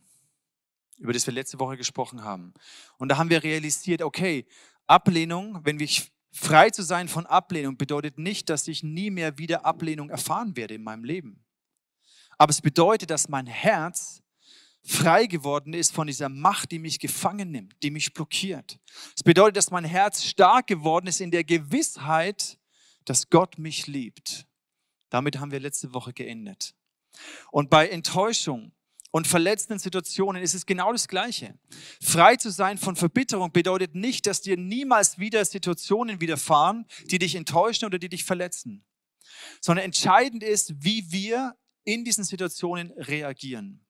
über 0.98 1.12
das 1.12 1.26
wir 1.26 1.34
letzte 1.34 1.58
Woche 1.58 1.76
gesprochen 1.76 2.22
haben. 2.22 2.54
Und 2.96 3.08
da 3.08 3.18
haben 3.18 3.30
wir 3.30 3.42
realisiert, 3.42 4.02
okay, 4.02 4.46
Ablehnung, 4.86 5.64
wenn 5.64 5.78
ich 5.80 6.12
Frei 6.36 6.70
zu 6.70 6.82
sein 6.82 7.06
von 7.06 7.26
Ablehnung 7.26 7.76
bedeutet 7.76 8.18
nicht, 8.18 8.50
dass 8.50 8.66
ich 8.66 8.82
nie 8.82 9.10
mehr 9.10 9.38
wieder 9.38 9.64
Ablehnung 9.64 10.10
erfahren 10.10 10.56
werde 10.56 10.74
in 10.74 10.82
meinem 10.82 11.04
Leben. 11.04 11.44
Aber 12.38 12.50
es 12.50 12.60
bedeutet, 12.60 13.10
dass 13.10 13.28
mein 13.28 13.46
Herz 13.46 14.20
frei 14.82 15.26
geworden 15.26 15.72
ist 15.72 15.92
von 15.92 16.08
dieser 16.08 16.28
Macht, 16.28 16.72
die 16.72 16.80
mich 16.80 16.98
gefangen 16.98 17.52
nimmt, 17.52 17.76
die 17.84 17.92
mich 17.92 18.12
blockiert. 18.12 18.80
Es 19.16 19.22
bedeutet, 19.22 19.58
dass 19.58 19.70
mein 19.70 19.84
Herz 19.84 20.24
stark 20.24 20.66
geworden 20.66 21.06
ist 21.06 21.20
in 21.20 21.30
der 21.30 21.44
Gewissheit, 21.44 22.58
dass 23.04 23.30
Gott 23.30 23.56
mich 23.56 23.86
liebt. 23.86 24.48
Damit 25.10 25.38
haben 25.38 25.52
wir 25.52 25.60
letzte 25.60 25.94
Woche 25.94 26.12
geendet. 26.12 26.74
Und 27.52 27.70
bei 27.70 27.88
Enttäuschung 27.88 28.72
und 29.14 29.28
verletzenden 29.28 29.78
Situationen 29.78 30.42
ist 30.42 30.54
es 30.54 30.66
genau 30.66 30.90
das 30.90 31.06
Gleiche. 31.06 31.56
Frei 32.02 32.34
zu 32.34 32.50
sein 32.50 32.78
von 32.78 32.96
Verbitterung 32.96 33.52
bedeutet 33.52 33.94
nicht, 33.94 34.26
dass 34.26 34.40
dir 34.40 34.56
niemals 34.56 35.20
wieder 35.20 35.44
Situationen 35.44 36.20
widerfahren, 36.20 36.84
die 37.12 37.20
dich 37.20 37.36
enttäuschen 37.36 37.84
oder 37.84 38.00
die 38.00 38.08
dich 38.08 38.24
verletzen, 38.24 38.84
sondern 39.60 39.84
entscheidend 39.84 40.42
ist, 40.42 40.82
wie 40.82 41.12
wir 41.12 41.56
in 41.84 42.04
diesen 42.04 42.24
Situationen 42.24 42.90
reagieren. 42.96 43.86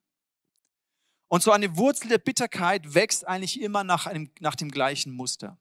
Und 1.28 1.42
so 1.42 1.52
eine 1.52 1.74
Wurzel 1.78 2.08
der 2.08 2.18
Bitterkeit 2.18 2.94
wächst 2.94 3.26
eigentlich 3.26 3.62
immer 3.62 3.82
nach, 3.82 4.04
einem, 4.04 4.30
nach 4.40 4.56
dem 4.56 4.70
gleichen 4.70 5.14
Muster. 5.14 5.58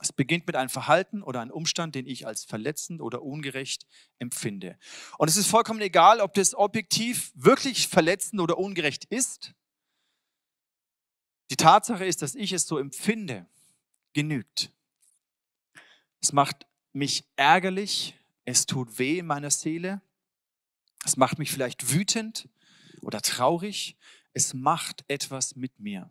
Es 0.00 0.12
beginnt 0.12 0.46
mit 0.46 0.56
einem 0.56 0.68
Verhalten 0.68 1.22
oder 1.22 1.40
einem 1.40 1.50
Umstand, 1.50 1.94
den 1.94 2.06
ich 2.06 2.26
als 2.26 2.44
verletzend 2.44 3.00
oder 3.00 3.22
ungerecht 3.22 3.86
empfinde. 4.18 4.78
Und 5.16 5.28
es 5.28 5.36
ist 5.36 5.46
vollkommen 5.46 5.80
egal, 5.80 6.20
ob 6.20 6.34
das 6.34 6.54
objektiv 6.54 7.32
wirklich 7.34 7.88
verletzend 7.88 8.40
oder 8.40 8.58
ungerecht 8.58 9.06
ist. 9.06 9.54
Die 11.50 11.56
Tatsache 11.56 12.04
ist, 12.04 12.22
dass 12.22 12.34
ich 12.34 12.52
es 12.52 12.66
so 12.66 12.78
empfinde, 12.78 13.46
genügt. 14.12 14.70
Es 16.20 16.32
macht 16.32 16.66
mich 16.92 17.24
ärgerlich, 17.36 18.14
es 18.44 18.66
tut 18.66 18.98
weh 18.98 19.18
in 19.18 19.26
meiner 19.26 19.50
Seele, 19.50 20.02
es 21.04 21.16
macht 21.16 21.38
mich 21.38 21.50
vielleicht 21.50 21.92
wütend 21.92 22.48
oder 23.02 23.20
traurig, 23.22 23.96
es 24.32 24.54
macht 24.54 25.04
etwas 25.08 25.56
mit 25.56 25.78
mir. 25.78 26.10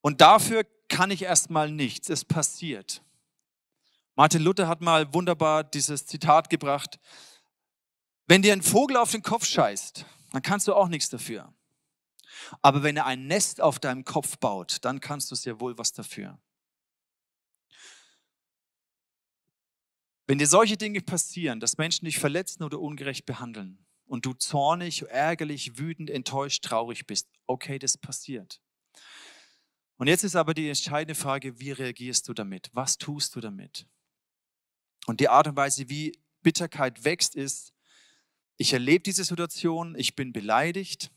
Und 0.00 0.20
dafür 0.20 0.64
kann 0.88 1.10
ich 1.10 1.22
erstmal 1.22 1.70
nichts. 1.70 2.08
Es 2.08 2.24
passiert. 2.24 3.02
Martin 4.14 4.42
Luther 4.42 4.66
hat 4.66 4.80
mal 4.80 5.14
wunderbar 5.14 5.62
dieses 5.62 6.06
Zitat 6.06 6.50
gebracht. 6.50 6.98
Wenn 8.26 8.42
dir 8.42 8.52
ein 8.52 8.62
Vogel 8.62 8.96
auf 8.96 9.12
den 9.12 9.22
Kopf 9.22 9.44
scheißt, 9.46 10.04
dann 10.32 10.42
kannst 10.42 10.66
du 10.66 10.74
auch 10.74 10.88
nichts 10.88 11.08
dafür. 11.08 11.52
Aber 12.62 12.82
wenn 12.82 12.96
er 12.96 13.06
ein 13.06 13.26
Nest 13.26 13.60
auf 13.60 13.78
deinem 13.78 14.04
Kopf 14.04 14.38
baut, 14.38 14.78
dann 14.84 15.00
kannst 15.00 15.30
du 15.30 15.34
sehr 15.34 15.60
wohl 15.60 15.78
was 15.78 15.92
dafür. 15.92 16.38
Wenn 20.26 20.38
dir 20.38 20.46
solche 20.46 20.76
Dinge 20.76 21.00
passieren, 21.00 21.58
dass 21.58 21.78
Menschen 21.78 22.04
dich 22.04 22.18
verletzen 22.18 22.62
oder 22.62 22.80
ungerecht 22.80 23.24
behandeln 23.24 23.78
und 24.04 24.26
du 24.26 24.34
zornig, 24.34 25.02
ärgerlich, 25.08 25.78
wütend, 25.78 26.10
enttäuscht, 26.10 26.64
traurig 26.64 27.06
bist, 27.06 27.30
okay, 27.46 27.78
das 27.78 27.96
passiert. 27.96 28.60
Und 29.98 30.06
jetzt 30.06 30.22
ist 30.22 30.36
aber 30.36 30.54
die 30.54 30.68
entscheidende 30.68 31.16
Frage, 31.16 31.58
wie 31.58 31.72
reagierst 31.72 32.28
du 32.28 32.32
damit? 32.32 32.70
Was 32.72 32.98
tust 32.98 33.34
du 33.34 33.40
damit? 33.40 33.86
Und 35.06 35.20
die 35.20 35.28
Art 35.28 35.48
und 35.48 35.56
Weise, 35.56 35.88
wie 35.88 36.16
Bitterkeit 36.42 37.04
wächst, 37.04 37.34
ist, 37.34 37.74
ich 38.56 38.72
erlebe 38.72 39.02
diese 39.02 39.24
Situation, 39.24 39.96
ich 39.98 40.14
bin 40.14 40.32
beleidigt, 40.32 41.10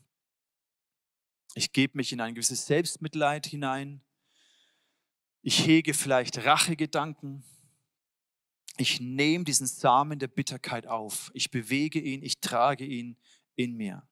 ich 1.53 1.73
gebe 1.73 1.97
mich 1.97 2.11
in 2.11 2.21
ein 2.21 2.33
gewisses 2.33 2.65
Selbstmitleid 2.65 3.45
hinein, 3.45 4.01
ich 5.43 5.65
hege 5.65 5.93
vielleicht 5.93 6.45
Rachegedanken, 6.45 7.43
ich 8.77 8.99
nehme 8.99 9.43
diesen 9.43 9.67
Samen 9.67 10.17
der 10.17 10.27
Bitterkeit 10.27 10.87
auf, 10.87 11.29
ich 11.33 11.51
bewege 11.51 11.99
ihn, 11.99 12.23
ich 12.23 12.39
trage 12.39 12.85
ihn 12.85 13.17
in 13.55 13.75
mir. 13.75 14.07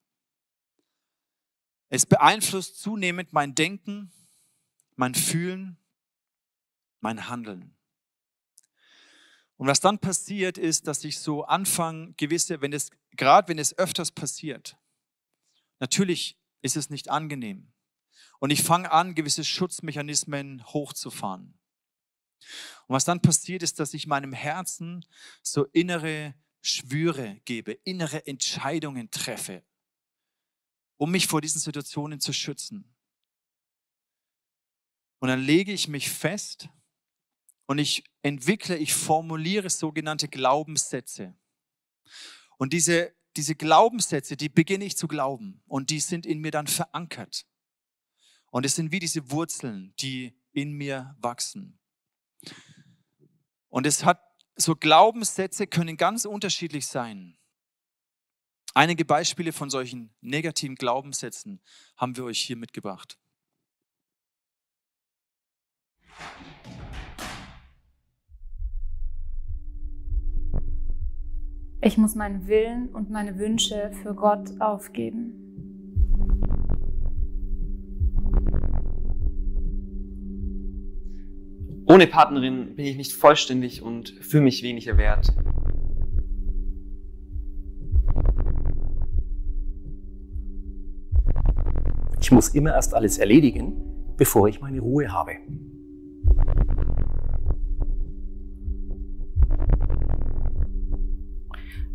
Es 1.90 2.06
beeinflusst 2.06 2.80
zunehmend 2.80 3.34
mein 3.34 3.56
Denken, 3.56 4.12
mein 5.00 5.16
Fühlen, 5.16 5.78
mein 7.00 7.30
Handeln. 7.30 7.74
Und 9.56 9.68
was 9.68 9.80
dann 9.80 10.00
passiert 10.00 10.58
ist, 10.58 10.88
dass 10.88 11.06
ich 11.06 11.20
so 11.20 11.46
anfange, 11.46 12.14
gewisse, 12.18 12.60
wenn 12.60 12.74
es, 12.74 12.92
gerade 13.12 13.48
wenn 13.48 13.60
es 13.60 13.78
öfters 13.78 14.12
passiert, 14.12 14.78
natürlich 15.80 16.38
ist 16.62 16.76
es 16.76 16.90
nicht 16.90 17.10
angenehm. 17.10 17.72
Und 18.40 18.50
ich 18.50 18.62
fange 18.62 18.92
an, 18.92 19.16
gewisse 19.16 19.46
Schutzmechanismen 19.46 20.66
hochzufahren. 20.66 21.58
Und 22.88 22.94
was 22.94 23.06
dann 23.06 23.22
passiert 23.22 23.64
ist, 23.64 23.80
dass 23.80 23.94
ich 23.94 24.06
meinem 24.06 24.34
Herzen 24.34 25.06
so 25.42 25.64
innere 25.68 26.36
Schwüre 26.62 27.40
gebe, 27.46 27.72
innere 27.86 28.28
Entscheidungen 28.28 29.10
treffe, 29.12 29.64
um 30.98 31.12
mich 31.12 31.28
vor 31.28 31.40
diesen 31.40 31.62
Situationen 31.62 32.20
zu 32.20 32.34
schützen. 32.34 32.94
Und 35.20 35.28
dann 35.30 35.42
lege 35.42 35.72
ich 35.72 35.88
mich 35.88 36.10
fest 36.10 36.70
und 37.66 37.78
ich 37.78 38.04
entwickle, 38.22 38.78
ich 38.78 38.94
formuliere 38.94 39.70
sogenannte 39.70 40.28
Glaubenssätze. 40.28 41.38
Und 42.58 42.74
diese, 42.74 43.14
diese 43.36 43.56
Glaubenssätze, 43.56 44.36
die 44.36 44.50
beginne 44.50 44.86
ich 44.86 44.98
zu 44.98 45.08
glauben 45.08 45.62
und 45.68 45.90
die 45.90 46.00
sind 46.00 46.26
in 46.26 46.40
mir 46.40 46.52
dann 46.52 46.68
verankert. 46.68 47.46
Und 48.52 48.66
es 48.66 48.76
sind 48.76 48.92
wie 48.92 49.00
diese 49.00 49.30
Wurzeln, 49.32 49.94
die 50.00 50.36
in 50.52 50.72
mir 50.74 51.16
wachsen. 51.20 51.80
Und 53.68 53.86
es 53.86 54.04
hat 54.04 54.20
so 54.56 54.76
Glaubenssätze 54.76 55.68
können 55.68 55.96
ganz 55.96 56.26
unterschiedlich 56.26 56.88
sein. 56.88 57.38
Einige 58.74 59.06
Beispiele 59.06 59.54
von 59.54 59.70
solchen 59.70 60.14
negativen 60.22 60.76
Glaubenssätzen 60.76 61.62
haben 61.96 62.18
wir 62.18 62.26
euch 62.26 62.42
hier 62.42 62.56
mitgebracht. 62.56 63.18
Ich 71.82 71.98
muss 71.98 72.14
meinen 72.14 72.46
Willen 72.48 72.90
und 72.90 73.10
meine 73.10 73.40
Wünsche 73.40 73.92
für 74.04 74.14
Gott 74.14 74.60
aufgeben. 74.60 75.34
Ohne 81.88 82.06
Partnerin 82.06 82.76
bin 82.76 82.86
ich 82.86 82.98
nicht 82.98 83.14
vollständig 83.14 83.82
und 83.82 84.10
fühle 84.10 84.44
mich 84.44 84.62
weniger 84.62 84.98
wert. 84.98 85.34
Ich 92.20 92.30
muss 92.30 92.50
immer 92.50 92.74
erst 92.74 92.94
alles 92.94 93.18
erledigen, 93.18 94.14
bevor 94.18 94.50
ich 94.50 94.60
meine 94.60 94.82
Ruhe 94.82 95.14
habe. 95.14 95.38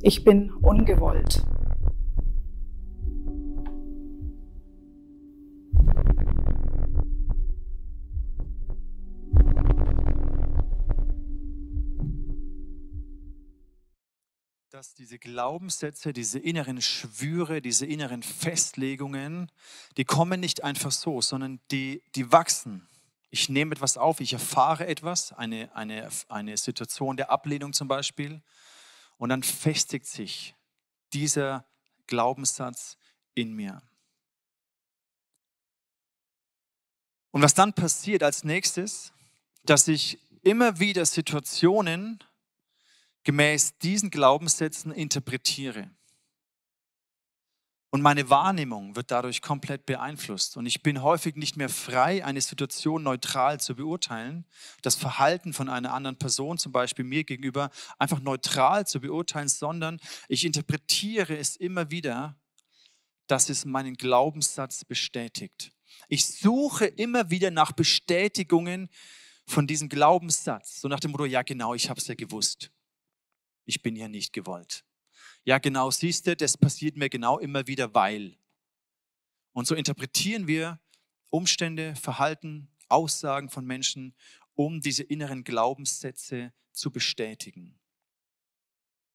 Ich 0.03 0.25
bin 0.25 0.51
ungewollt. 0.53 1.43
dass 14.85 14.93
diese 14.93 15.19
Glaubenssätze, 15.19 16.13
diese 16.13 16.39
inneren 16.39 16.83
Schwüre, 16.83 17.63
diese 17.63 17.87
inneren 17.87 18.23
Festlegungen, 18.23 19.51
die 19.97 20.05
kommen 20.05 20.41
nicht 20.41 20.63
einfach 20.63 20.91
so, 20.91 21.23
sondern 21.23 21.59
die, 21.71 22.03
die 22.17 22.33
wachsen. 22.33 22.87
Ich 23.31 23.49
nehme 23.49 23.75
etwas 23.75 23.97
auf, 23.97 24.21
ich 24.21 24.35
erfahre 24.35 24.87
etwas, 24.87 25.33
eine, 25.33 25.75
eine, 25.75 26.09
eine 26.29 26.57
Situation 26.59 27.17
der 27.17 27.31
Ablehnung 27.31 27.73
zum 27.73 27.89
Beispiel, 27.89 28.43
und 29.17 29.29
dann 29.31 29.43
festigt 29.43 30.07
sich 30.07 30.55
dieser 31.13 31.67
Glaubenssatz 32.07 32.97
in 33.35 33.55
mir. 33.55 33.83
Und 37.31 37.43
was 37.43 37.55
dann 37.55 37.73
passiert 37.73 38.23
als 38.23 38.45
nächstes, 38.45 39.13
dass 39.65 39.89
ich 39.89 40.19
immer 40.43 40.79
wieder 40.79 41.05
Situationen 41.05 42.23
gemäß 43.25 43.79
diesen 43.79 44.11
Glaubenssätzen 44.11 44.93
interpretiere. 44.93 45.91
Und 47.95 48.03
meine 48.03 48.29
Wahrnehmung 48.29 48.97
wird 48.97 49.13
dadurch 49.13 49.41
komplett 49.41 49.87
beeinflusst. 49.87 50.57
Und 50.57 50.67
ich 50.67 50.83
bin 50.83 51.01
häufig 51.01 51.37
nicht 51.37 51.57
mehr 51.57 51.69
frei, 51.69 52.25
eine 52.25 52.41
Situation 52.41 53.05
neutral 53.05 53.61
zu 53.61 53.77
beurteilen, 53.77 54.47
das 54.83 54.97
Verhalten 54.97 55.53
von 55.53 55.69
einer 55.69 55.95
anderen 55.95 56.19
Person, 56.19 56.59
zum 56.59 56.73
Beispiel 56.73 57.05
mir 57.05 57.23
gegenüber, 57.23 57.71
einfach 57.97 58.19
neutral 58.19 58.85
zu 58.85 59.01
beurteilen, 59.01 59.47
sondern 59.47 60.01
ich 60.27 60.45
interpretiere 60.45 61.39
es 61.39 61.55
immer 61.55 61.93
wieder, 61.93 62.37
dass 63.29 63.49
es 63.49 63.65
meinen 63.65 63.95
Glaubenssatz 63.95 64.85
bestätigt. 64.85 65.71
Ich 66.09 66.27
suche 66.27 66.87
immer 66.87 67.31
wieder 67.31 67.53
nach 67.53 67.71
Bestätigungen 67.71 68.89
von 69.47 69.69
diesem 69.69 69.89
Glaubenssatz, 69.89 70.81
so 70.81 70.89
nach 70.89 70.99
dem 70.99 71.13
Motto, 71.13 71.27
ja 71.27 71.43
genau, 71.43 71.75
ich 71.75 71.89
habe 71.89 72.01
es 72.01 72.09
ja 72.09 72.17
gewusst. 72.17 72.73
Ich 73.67 73.83
bin 73.83 73.95
ja 73.95 74.09
nicht 74.09 74.33
gewollt. 74.33 74.85
Ja, 75.45 75.59
genau, 75.59 75.91
siehst 75.91 76.27
du, 76.27 76.35
das 76.35 76.57
passiert 76.57 76.97
mir 76.97 77.11
genau 77.11 77.39
immer 77.39 77.67
wieder, 77.67 77.95
weil. 77.95 78.39
Und 79.53 79.67
so 79.67 79.75
interpretieren 79.75 80.47
wir 80.47 80.81
Umstände, 81.31 81.95
Verhalten, 81.97 82.69
Aussagen 82.89 83.51
von 83.51 83.67
Menschen, 83.67 84.15
um 84.55 84.81
diese 84.81 85.03
inneren 85.03 85.45
Glaubenssätze 85.45 86.53
zu 86.73 86.91
bestätigen. 86.91 87.79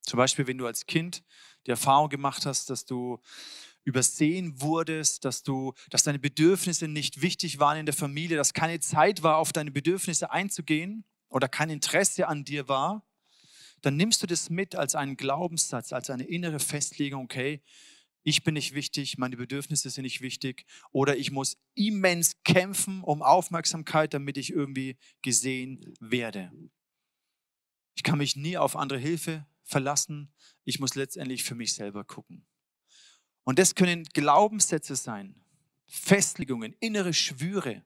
Zum 0.01 0.17
Beispiel, 0.17 0.47
wenn 0.47 0.57
du 0.57 0.67
als 0.67 0.85
Kind 0.85 1.23
die 1.65 1.71
Erfahrung 1.71 2.09
gemacht 2.09 2.45
hast, 2.45 2.69
dass 2.69 2.85
du 2.85 3.19
übersehen 3.83 4.61
wurdest, 4.61 5.25
dass 5.25 5.43
du, 5.43 5.73
dass 5.89 6.03
deine 6.03 6.19
Bedürfnisse 6.19 6.87
nicht 6.87 7.21
wichtig 7.21 7.59
waren 7.59 7.77
in 7.77 7.85
der 7.85 7.95
Familie, 7.95 8.37
dass 8.37 8.53
keine 8.53 8.79
Zeit 8.79 9.23
war, 9.23 9.37
auf 9.37 9.51
deine 9.51 9.71
Bedürfnisse 9.71 10.31
einzugehen 10.31 11.05
oder 11.29 11.47
kein 11.47 11.69
Interesse 11.69 12.27
an 12.27 12.43
dir 12.43 12.67
war, 12.67 13.03
dann 13.81 13.97
nimmst 13.97 14.21
du 14.23 14.27
das 14.27 14.49
mit 14.49 14.75
als 14.75 14.95
einen 14.95 15.17
Glaubenssatz, 15.17 15.93
als 15.93 16.09
eine 16.09 16.23
innere 16.23 16.59
Festlegung, 16.59 17.23
okay, 17.23 17.61
ich 18.23 18.43
bin 18.43 18.53
nicht 18.53 18.73
wichtig, 18.73 19.17
meine 19.17 19.37
Bedürfnisse 19.37 19.89
sind 19.89 20.03
nicht 20.03 20.21
wichtig 20.21 20.65
oder 20.91 21.17
ich 21.17 21.31
muss 21.31 21.57
immens 21.73 22.35
kämpfen 22.43 23.01
um 23.01 23.21
Aufmerksamkeit, 23.21 24.13
damit 24.13 24.37
ich 24.37 24.51
irgendwie 24.51 24.97
gesehen 25.21 25.95
werde. 25.99 26.51
Ich 27.95 28.03
kann 28.03 28.17
mich 28.17 28.35
nie 28.35 28.57
auf 28.57 28.75
andere 28.75 28.99
Hilfe 28.99 29.47
verlassen, 29.63 30.33
ich 30.65 30.79
muss 30.79 30.95
letztendlich 30.95 31.43
für 31.43 31.55
mich 31.55 31.73
selber 31.73 32.03
gucken. 32.03 32.45
Und 33.43 33.57
das 33.57 33.75
können 33.75 34.03
Glaubenssätze 34.03 34.95
sein, 34.95 35.35
Festlegungen, 35.87 36.75
innere 36.79 37.13
Schwüre, 37.13 37.83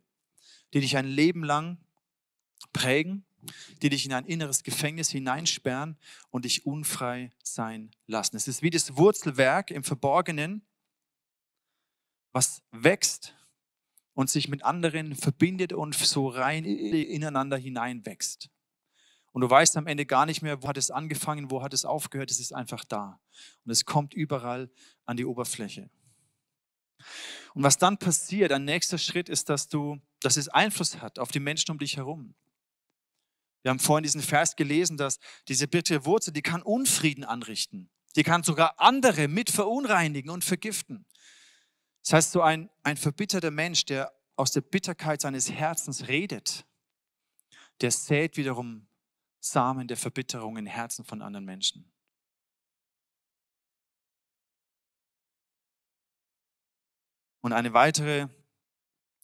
die 0.73 0.81
dich 0.81 0.97
ein 0.97 1.07
Leben 1.07 1.43
lang 1.43 1.77
prägen 2.73 3.25
die 3.81 3.89
dich 3.89 4.05
in 4.05 4.13
ein 4.13 4.25
inneres 4.25 4.63
Gefängnis 4.63 5.09
hineinsperren 5.09 5.97
und 6.29 6.45
dich 6.45 6.65
unfrei 6.65 7.31
sein 7.43 7.91
lassen. 8.07 8.35
Es 8.35 8.47
ist 8.47 8.61
wie 8.61 8.69
das 8.69 8.95
Wurzelwerk 8.97 9.71
im 9.71 9.83
Verborgenen, 9.83 10.65
was 12.31 12.61
wächst 12.71 13.35
und 14.13 14.29
sich 14.29 14.47
mit 14.47 14.63
anderen 14.63 15.15
verbindet 15.15 15.73
und 15.73 15.95
so 15.95 16.27
rein 16.27 16.65
ineinander 16.65 17.57
hineinwächst. 17.57 18.49
Und 19.31 19.41
du 19.41 19.49
weißt 19.49 19.77
am 19.77 19.87
Ende 19.87 20.05
gar 20.05 20.27
nicht 20.27 20.43
mehr, 20.43 20.61
wo 20.61 20.67
hat 20.67 20.77
es 20.77 20.91
angefangen, 20.91 21.49
wo 21.49 21.63
hat 21.63 21.73
es 21.73 21.85
aufgehört, 21.85 22.29
es 22.29 22.39
ist 22.39 22.53
einfach 22.53 22.85
da. 22.85 23.19
Und 23.65 23.71
es 23.71 23.83
kommt 23.83 24.13
überall 24.13 24.69
an 25.05 25.17
die 25.17 25.25
Oberfläche. 25.25 25.89
Und 27.55 27.63
was 27.63 27.77
dann 27.77 27.97
passiert, 27.97 28.51
ein 28.51 28.65
nächster 28.65 28.99
Schritt 28.99 29.29
ist, 29.29 29.49
dass 29.49 29.67
du, 29.67 29.99
dass 30.19 30.37
es 30.37 30.49
Einfluss 30.49 31.01
hat 31.01 31.17
auf 31.17 31.31
die 31.31 31.39
Menschen 31.39 31.71
um 31.71 31.79
dich 31.79 31.97
herum. 31.97 32.35
Wir 33.63 33.69
haben 33.69 33.79
vorhin 33.79 34.03
diesen 34.03 34.21
Vers 34.21 34.55
gelesen, 34.55 34.97
dass 34.97 35.19
diese 35.47 35.67
bittere 35.67 36.05
Wurzel, 36.05 36.31
die 36.33 36.41
kann 36.41 36.61
Unfrieden 36.61 37.23
anrichten. 37.23 37.89
Die 38.15 38.23
kann 38.23 38.43
sogar 38.43 38.79
andere 38.79 39.27
mit 39.27 39.49
verunreinigen 39.49 40.29
und 40.29 40.43
vergiften. 40.43 41.05
Das 42.03 42.13
heißt, 42.13 42.31
so 42.33 42.41
ein, 42.41 42.69
ein 42.83 42.97
verbitterter 42.97 43.51
Mensch, 43.51 43.85
der 43.85 44.13
aus 44.35 44.51
der 44.51 44.61
Bitterkeit 44.61 45.21
seines 45.21 45.49
Herzens 45.49 46.07
redet, 46.07 46.65
der 47.81 47.91
sät 47.91 48.37
wiederum 48.37 48.87
Samen 49.39 49.87
der 49.87 49.97
Verbitterung 49.97 50.57
in 50.57 50.65
Herzen 50.65 51.05
von 51.05 51.21
anderen 51.21 51.45
Menschen. 51.45 51.89
Und 57.41 57.53
eine 57.53 57.73
weitere 57.73 58.27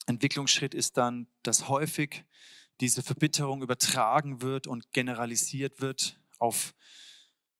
Entwicklungsschritt 0.05 0.73
ist 0.73 0.97
dann, 0.97 1.27
dass 1.43 1.69
häufig 1.69 2.25
diese 2.79 3.03
Verbitterung 3.03 3.61
übertragen 3.61 4.41
wird 4.41 4.67
und 4.67 4.91
generalisiert 4.93 5.81
wird 5.81 6.19
auf 6.37 6.73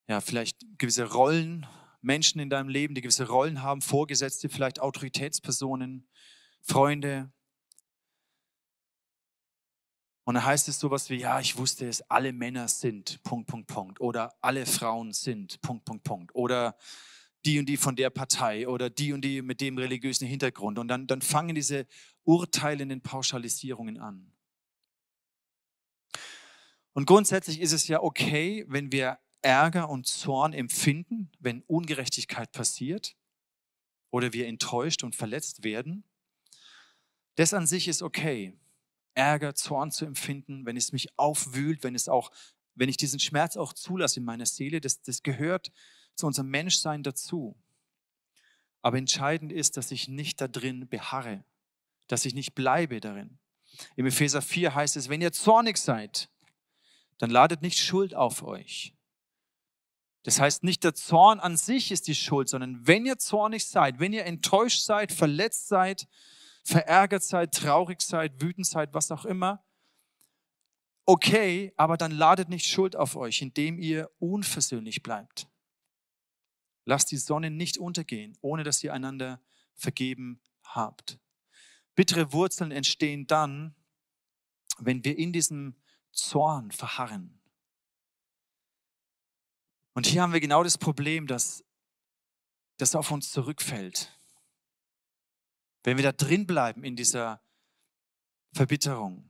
ja, 0.08 0.22
vielleicht 0.22 0.58
gewisse 0.78 1.12
Rollen, 1.12 1.68
Menschen 2.02 2.40
in 2.40 2.50
deinem 2.50 2.70
Leben, 2.70 2.96
die 2.96 3.02
gewisse 3.02 3.28
Rollen 3.28 3.62
haben, 3.62 3.82
Vorgesetzte, 3.82 4.50
vielleicht 4.50 4.80
Autoritätspersonen, 4.80 6.08
Freunde. 6.62 7.32
Und 10.24 10.36
da 10.36 10.44
heißt 10.46 10.68
es 10.70 10.80
sowas 10.80 11.10
wie, 11.10 11.18
ja, 11.18 11.40
ich 11.40 11.58
wusste 11.58 11.88
es, 11.88 12.02
alle 12.10 12.32
Männer 12.32 12.68
sind, 12.68 13.22
Punkt, 13.24 13.48
Punkt, 13.48 13.68
Punkt. 13.68 14.00
Oder 14.00 14.34
alle 14.42 14.66
Frauen 14.66 15.12
sind, 15.12 15.62
Punkt, 15.62 15.86
Punkt, 15.86 16.04
Punkt. 16.04 16.36
Oder 16.36 16.78
die 17.46 17.60
und 17.60 17.68
die 17.68 17.78
von 17.78 17.96
der 17.96 18.10
Partei 18.10 18.68
oder 18.68 18.90
die 18.90 19.14
und 19.14 19.22
die 19.22 19.42
mit 19.42 19.62
dem 19.62 19.78
religiösen 19.78 20.28
Hintergrund. 20.28 20.80
Und 20.80 20.88
dann, 20.88 21.08
dann 21.08 21.22
fangen 21.22 21.56
diese 21.56 21.88
urteilenden 22.24 23.02
Pauschalisierungen 23.02 24.00
an. 24.00 24.32
Und 26.94 27.06
grundsätzlich 27.06 27.60
ist 27.60 27.72
es 27.72 27.88
ja 27.88 28.02
okay, 28.02 28.66
wenn 28.68 28.92
wir 28.92 29.20
Ärger 29.42 29.90
und 29.90 30.08
Zorn 30.08 30.54
empfinden, 30.54 31.32
wenn 31.40 31.62
Ungerechtigkeit 31.64 32.52
passiert 32.52 33.16
oder 34.12 34.34
wir 34.34 34.48
enttäuscht 34.48 35.04
und 35.04 35.16
verletzt 35.16 35.64
werden. 35.64 36.04
Das 37.36 37.54
an 37.54 37.68
sich 37.68 37.88
ist 37.88 38.02
okay. 38.02 38.58
Ärger, 39.14 39.56
Zorn 39.56 39.92
zu 39.92 40.06
empfinden, 40.06 40.66
wenn 40.66 40.78
es 40.78 40.92
mich 40.92 41.18
aufwühlt, 41.18 41.84
wenn 41.84 41.96
es 41.96 42.10
auch, 42.10 42.32
wenn 42.76 42.90
ich 42.90 42.98
diesen 42.98 43.20
Schmerz 43.20 43.58
auch 43.58 43.74
zulasse 43.74 44.20
in 44.20 44.26
meiner 44.26 44.46
Seele, 44.46 44.82
das, 44.82 45.02
das 45.02 45.24
gehört 45.24 45.72
zu 46.16 46.28
unserem 46.28 46.50
Menschsein 46.50 47.04
dazu. 47.04 47.56
Aber 48.82 48.98
entscheidend 48.98 49.52
ist, 49.52 49.78
dass 49.78 49.92
ich 49.92 50.08
nicht 50.08 50.40
da 50.42 50.48
drin 50.48 50.88
beharre, 50.88 51.44
dass 52.08 52.26
ich 52.26 52.34
nicht 52.34 52.56
bleibe 52.56 53.00
darin. 53.00 53.38
Im 53.96 54.06
Epheser 54.06 54.42
4 54.42 54.74
heißt 54.74 54.98
es, 54.98 55.10
wenn 55.10 55.22
ihr 55.22 55.32
zornig 55.32 55.78
seid, 55.78 56.30
dann 57.20 57.30
ladet 57.30 57.62
nicht 57.62 57.78
Schuld 57.78 58.16
auf 58.16 58.42
euch. 58.42 58.96
Das 60.24 60.40
heißt, 60.40 60.64
nicht 60.64 60.84
der 60.84 60.96
Zorn 60.96 61.40
an 61.40 61.56
sich 61.56 61.92
ist 61.92 62.08
die 62.08 62.16
Schuld, 62.16 62.50
sondern 62.50 62.86
wenn 62.88 63.06
ihr 63.06 63.18
zornig 63.18 63.66
seid, 63.66 64.00
wenn 64.00 64.14
ihr 64.14 64.26
enttäuscht 64.26 64.82
seid, 64.82 65.12
verletzt 65.12 65.68
seid, 65.68 66.08
verärgert 66.64 67.24
seid, 67.24 67.54
traurig 67.54 68.02
seid, 68.02 68.42
wütend 68.42 68.68
seid, 68.68 68.94
was 68.94 69.12
auch 69.12 69.26
immer, 69.26 69.64
okay, 71.06 71.74
aber 71.78 71.98
dann 71.98 72.12
ladet 72.12 72.50
nicht 72.50 72.68
Schuld 72.68 72.96
auf 72.96 73.16
euch, 73.16 73.42
indem 73.42 73.80
ihr 73.80 74.12
unversöhnlich 74.20 75.02
bleibt. 75.02 75.48
Lasst 76.86 77.12
die 77.12 77.18
Sonne 77.18 77.50
nicht 77.50 77.78
untergehen, 77.78 78.38
ohne 78.42 78.64
dass 78.64 78.84
ihr 78.84 78.94
einander 78.94 79.42
vergeben 79.76 80.42
habt. 80.64 81.18
Bittere 81.96 82.32
Wurzeln 82.34 82.72
entstehen 82.72 83.26
dann, 83.26 83.76
wenn 84.78 85.04
wir 85.04 85.18
in 85.18 85.34
diesem 85.34 85.76
Zorn 86.12 86.72
verharren. 86.72 87.40
Und 89.94 90.08
hier 90.08 90.22
haben 90.22 90.34
wir 90.34 90.40
genau 90.40 90.64
das 90.64 90.78
Problem, 90.78 91.28
dass 91.28 91.64
das 92.78 92.96
auf 92.96 93.12
uns 93.12 93.32
zurückfällt. 93.32 94.18
Wenn 95.84 95.98
wir 95.98 96.04
da 96.04 96.12
drin 96.12 96.48
bleiben 96.48 96.84
in 96.84 96.96
dieser 96.96 97.42
Verbitterung, 98.54 99.30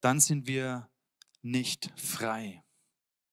dann 0.00 0.20
sind 0.20 0.46
wir 0.46 0.90
nicht 1.42 1.92
frei. 1.96 2.64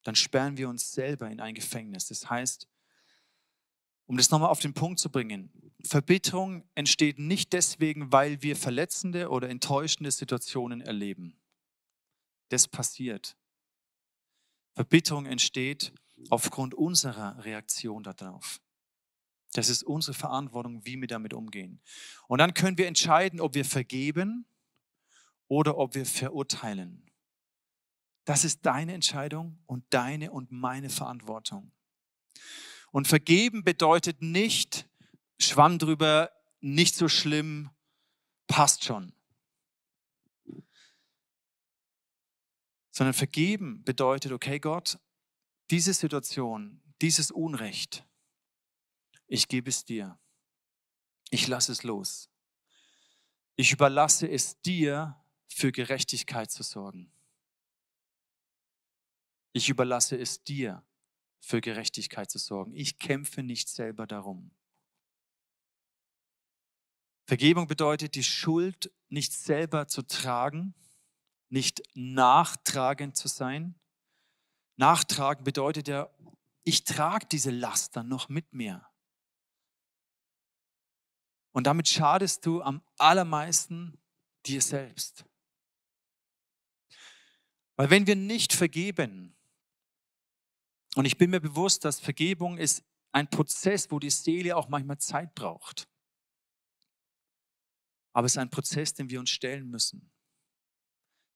Dann 0.03 0.15
sperren 0.15 0.57
wir 0.57 0.67
uns 0.67 0.91
selber 0.91 1.29
in 1.29 1.39
ein 1.39 1.53
Gefängnis. 1.53 2.07
Das 2.07 2.29
heißt, 2.29 2.67
um 4.05 4.17
das 4.17 4.31
nochmal 4.31 4.49
auf 4.49 4.59
den 4.59 4.73
Punkt 4.73 4.99
zu 4.99 5.09
bringen, 5.09 5.73
Verbitterung 5.83 6.67
entsteht 6.75 7.19
nicht 7.19 7.53
deswegen, 7.53 8.11
weil 8.11 8.41
wir 8.41 8.55
verletzende 8.55 9.29
oder 9.29 9.49
enttäuschende 9.49 10.11
Situationen 10.11 10.81
erleben 10.81 11.40
das 12.51 12.67
passiert. 12.67 13.37
Verbitterung 14.73 15.25
entsteht 15.25 15.93
aufgrund 16.29 16.73
unserer 16.73 17.43
Reaktion 17.43 18.03
darauf. 18.03 18.61
Das 19.53 19.69
ist 19.69 19.83
unsere 19.83 20.13
Verantwortung, 20.13 20.85
wie 20.85 20.99
wir 20.99 21.07
damit 21.07 21.33
umgehen. 21.33 21.81
Und 22.27 22.39
dann 22.39 22.53
können 22.53 22.77
wir 22.77 22.87
entscheiden, 22.87 23.41
ob 23.41 23.53
wir 23.53 23.65
vergeben 23.65 24.45
oder 25.47 25.77
ob 25.77 25.95
wir 25.95 26.05
verurteilen. 26.05 27.05
Das 28.23 28.45
ist 28.45 28.65
deine 28.65 28.93
Entscheidung 28.93 29.59
und 29.65 29.83
deine 29.89 30.31
und 30.31 30.51
meine 30.51 30.89
Verantwortung. 30.89 31.71
Und 32.91 33.07
vergeben 33.07 33.63
bedeutet 33.63 34.21
nicht, 34.21 34.87
Schwamm 35.39 35.79
drüber, 35.79 36.31
nicht 36.61 36.95
so 36.95 37.09
schlimm, 37.09 37.71
passt 38.47 38.83
schon. 38.83 39.13
Sondern 43.01 43.15
vergeben 43.15 43.83
bedeutet, 43.83 44.31
okay 44.31 44.59
Gott, 44.59 44.99
diese 45.71 45.91
Situation, 45.91 46.83
dieses 47.01 47.31
Unrecht, 47.31 48.05
ich 49.25 49.47
gebe 49.47 49.71
es 49.71 49.85
dir. 49.85 50.19
Ich 51.31 51.47
lasse 51.47 51.71
es 51.71 51.81
los. 51.81 52.29
Ich 53.55 53.71
überlasse 53.71 54.29
es 54.29 54.61
dir, 54.61 55.19
für 55.47 55.71
Gerechtigkeit 55.71 56.51
zu 56.51 56.61
sorgen. 56.61 57.11
Ich 59.51 59.67
überlasse 59.67 60.15
es 60.15 60.43
dir, 60.43 60.85
für 61.39 61.59
Gerechtigkeit 61.59 62.29
zu 62.29 62.37
sorgen. 62.37 62.75
Ich 62.75 62.99
kämpfe 62.99 63.41
nicht 63.41 63.67
selber 63.67 64.05
darum. 64.05 64.51
Vergebung 67.25 67.65
bedeutet, 67.65 68.13
die 68.13 68.23
Schuld 68.23 68.91
nicht 69.09 69.33
selber 69.33 69.87
zu 69.87 70.03
tragen, 70.03 70.75
nicht 71.51 71.83
nachtragend 71.93 73.17
zu 73.17 73.27
sein. 73.27 73.79
Nachtragen 74.77 75.43
bedeutet 75.43 75.87
ja, 75.87 76.09
ich 76.63 76.83
trage 76.83 77.27
diese 77.27 77.51
Last 77.51 77.95
dann 77.95 78.07
noch 78.07 78.29
mit 78.29 78.53
mir. 78.53 78.87
Und 81.51 81.67
damit 81.67 81.87
schadest 81.87 82.45
du 82.45 82.61
am 82.61 82.81
allermeisten 82.97 84.01
dir 84.45 84.61
selbst. 84.61 85.25
Weil 87.75 87.89
wenn 87.89 88.07
wir 88.07 88.15
nicht 88.15 88.53
vergeben, 88.53 89.35
und 90.95 91.05
ich 91.05 91.17
bin 91.17 91.29
mir 91.29 91.41
bewusst, 91.41 91.83
dass 91.83 91.99
Vergebung 91.99 92.57
ist 92.57 92.83
ein 93.11 93.29
Prozess, 93.29 93.91
wo 93.91 93.99
die 93.99 94.09
Seele 94.09 94.55
auch 94.55 94.69
manchmal 94.69 94.99
Zeit 94.99 95.35
braucht. 95.35 95.89
Aber 98.13 98.25
es 98.25 98.33
ist 98.33 98.37
ein 98.37 98.49
Prozess, 98.49 98.93
den 98.93 99.09
wir 99.09 99.19
uns 99.19 99.29
stellen 99.29 99.69
müssen. 99.69 100.11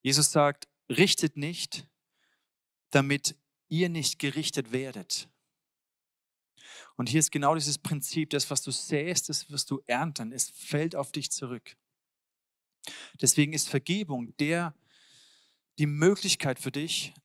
Jesus 0.05 0.31
sagt, 0.31 0.67
richtet 0.87 1.35
nicht, 1.35 1.87
damit 2.91 3.35
ihr 3.69 3.89
nicht 3.89 4.19
gerichtet 4.19 4.71
werdet. 4.71 5.27
Und 6.95 7.09
hier 7.09 7.19
ist 7.19 7.31
genau 7.31 7.55
dieses 7.55 7.79
Prinzip, 7.79 8.29
das, 8.29 8.51
was 8.51 8.61
du 8.61 8.69
säst, 8.69 9.29
das 9.29 9.49
wirst 9.49 9.71
du 9.71 9.81
ernten. 9.87 10.31
Es 10.31 10.51
fällt 10.51 10.95
auf 10.95 11.11
dich 11.11 11.31
zurück. 11.31 11.75
Deswegen 13.19 13.53
ist 13.53 13.67
Vergebung 13.67 14.37
der, 14.37 14.75
die 15.79 15.87
Möglichkeit 15.87 16.59
für 16.59 16.71
dich, 16.71 17.15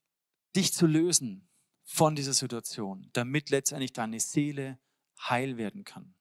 dich 0.56 0.72
zu 0.72 0.86
lösen 0.86 1.50
von 1.84 2.16
dieser 2.16 2.32
Situation, 2.32 3.10
damit 3.12 3.50
letztendlich 3.50 3.92
deine 3.92 4.20
Seele 4.20 4.78
heil 5.28 5.58
werden 5.58 5.84
kann, 5.84 6.14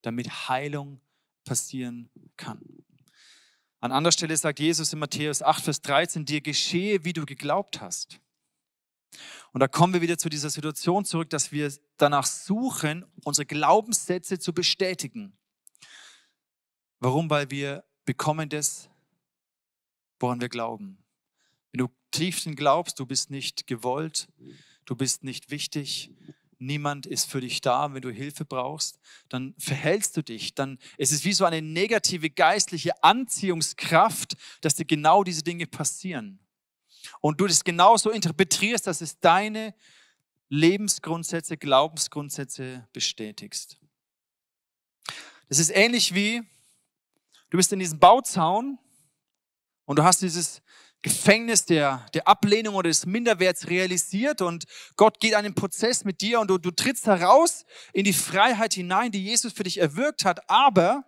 damit 0.00 0.48
Heilung 0.48 1.02
passieren 1.44 2.08
kann. 2.38 2.86
An 3.80 3.92
anderer 3.92 4.12
Stelle 4.12 4.36
sagt 4.36 4.60
Jesus 4.60 4.92
in 4.92 4.98
Matthäus 4.98 5.40
8, 5.40 5.64
Vers 5.64 5.80
13, 5.80 6.26
dir 6.26 6.42
geschehe, 6.42 7.02
wie 7.04 7.14
du 7.14 7.24
geglaubt 7.24 7.80
hast. 7.80 8.20
Und 9.52 9.60
da 9.60 9.68
kommen 9.68 9.94
wir 9.94 10.02
wieder 10.02 10.18
zu 10.18 10.28
dieser 10.28 10.50
Situation 10.50 11.06
zurück, 11.06 11.30
dass 11.30 11.50
wir 11.50 11.72
danach 11.96 12.26
suchen, 12.26 13.06
unsere 13.24 13.46
Glaubenssätze 13.46 14.38
zu 14.38 14.52
bestätigen. 14.52 15.32
Warum? 17.00 17.30
Weil 17.30 17.50
wir 17.50 17.84
bekommen 18.04 18.50
das, 18.50 18.90
woran 20.20 20.42
wir 20.42 20.50
glauben. 20.50 20.98
Wenn 21.72 21.78
du 21.78 21.88
tiefsten 22.10 22.56
glaubst, 22.56 23.00
du 23.00 23.06
bist 23.06 23.30
nicht 23.30 23.66
gewollt, 23.66 24.28
du 24.84 24.94
bist 24.94 25.24
nicht 25.24 25.50
wichtig, 25.50 26.12
niemand 26.60 27.06
ist 27.06 27.30
für 27.30 27.40
dich 27.40 27.60
da, 27.60 27.92
wenn 27.94 28.02
du 28.02 28.10
Hilfe 28.10 28.44
brauchst, 28.44 29.00
dann 29.28 29.54
verhältst 29.58 30.16
du 30.16 30.22
dich, 30.22 30.54
dann 30.54 30.78
ist 30.98 31.12
es 31.12 31.24
wie 31.24 31.32
so 31.32 31.44
eine 31.44 31.62
negative 31.62 32.30
geistliche 32.30 33.02
Anziehungskraft, 33.02 34.36
dass 34.60 34.76
dir 34.76 34.84
genau 34.84 35.24
diese 35.24 35.42
Dinge 35.42 35.66
passieren. 35.66 36.38
Und 37.20 37.40
du 37.40 37.46
das 37.46 37.64
genauso 37.64 38.10
interpretierst, 38.10 38.86
dass 38.86 39.00
es 39.00 39.18
deine 39.18 39.74
Lebensgrundsätze, 40.48 41.56
Glaubensgrundsätze 41.56 42.86
bestätigst. 42.92 43.78
Das 45.48 45.58
ist 45.58 45.70
ähnlich 45.70 46.14
wie, 46.14 46.42
du 47.48 47.56
bist 47.56 47.72
in 47.72 47.78
diesem 47.78 47.98
Bauzaun 47.98 48.78
und 49.86 49.98
du 49.98 50.04
hast 50.04 50.22
dieses 50.22 50.62
Gefängnis 51.02 51.64
der, 51.64 52.06
der 52.12 52.28
Ablehnung 52.28 52.74
oder 52.74 52.88
des 52.88 53.06
Minderwerts 53.06 53.68
realisiert 53.68 54.42
und 54.42 54.64
Gott 54.96 55.18
geht 55.18 55.34
einen 55.34 55.54
Prozess 55.54 56.04
mit 56.04 56.20
dir 56.20 56.40
und 56.40 56.48
du, 56.48 56.58
du 56.58 56.70
trittst 56.70 57.06
heraus 57.06 57.64
in 57.92 58.04
die 58.04 58.12
Freiheit 58.12 58.74
hinein, 58.74 59.10
die 59.10 59.24
Jesus 59.24 59.52
für 59.52 59.62
dich 59.62 59.78
erwirkt 59.78 60.24
hat, 60.26 60.48
aber 60.50 61.04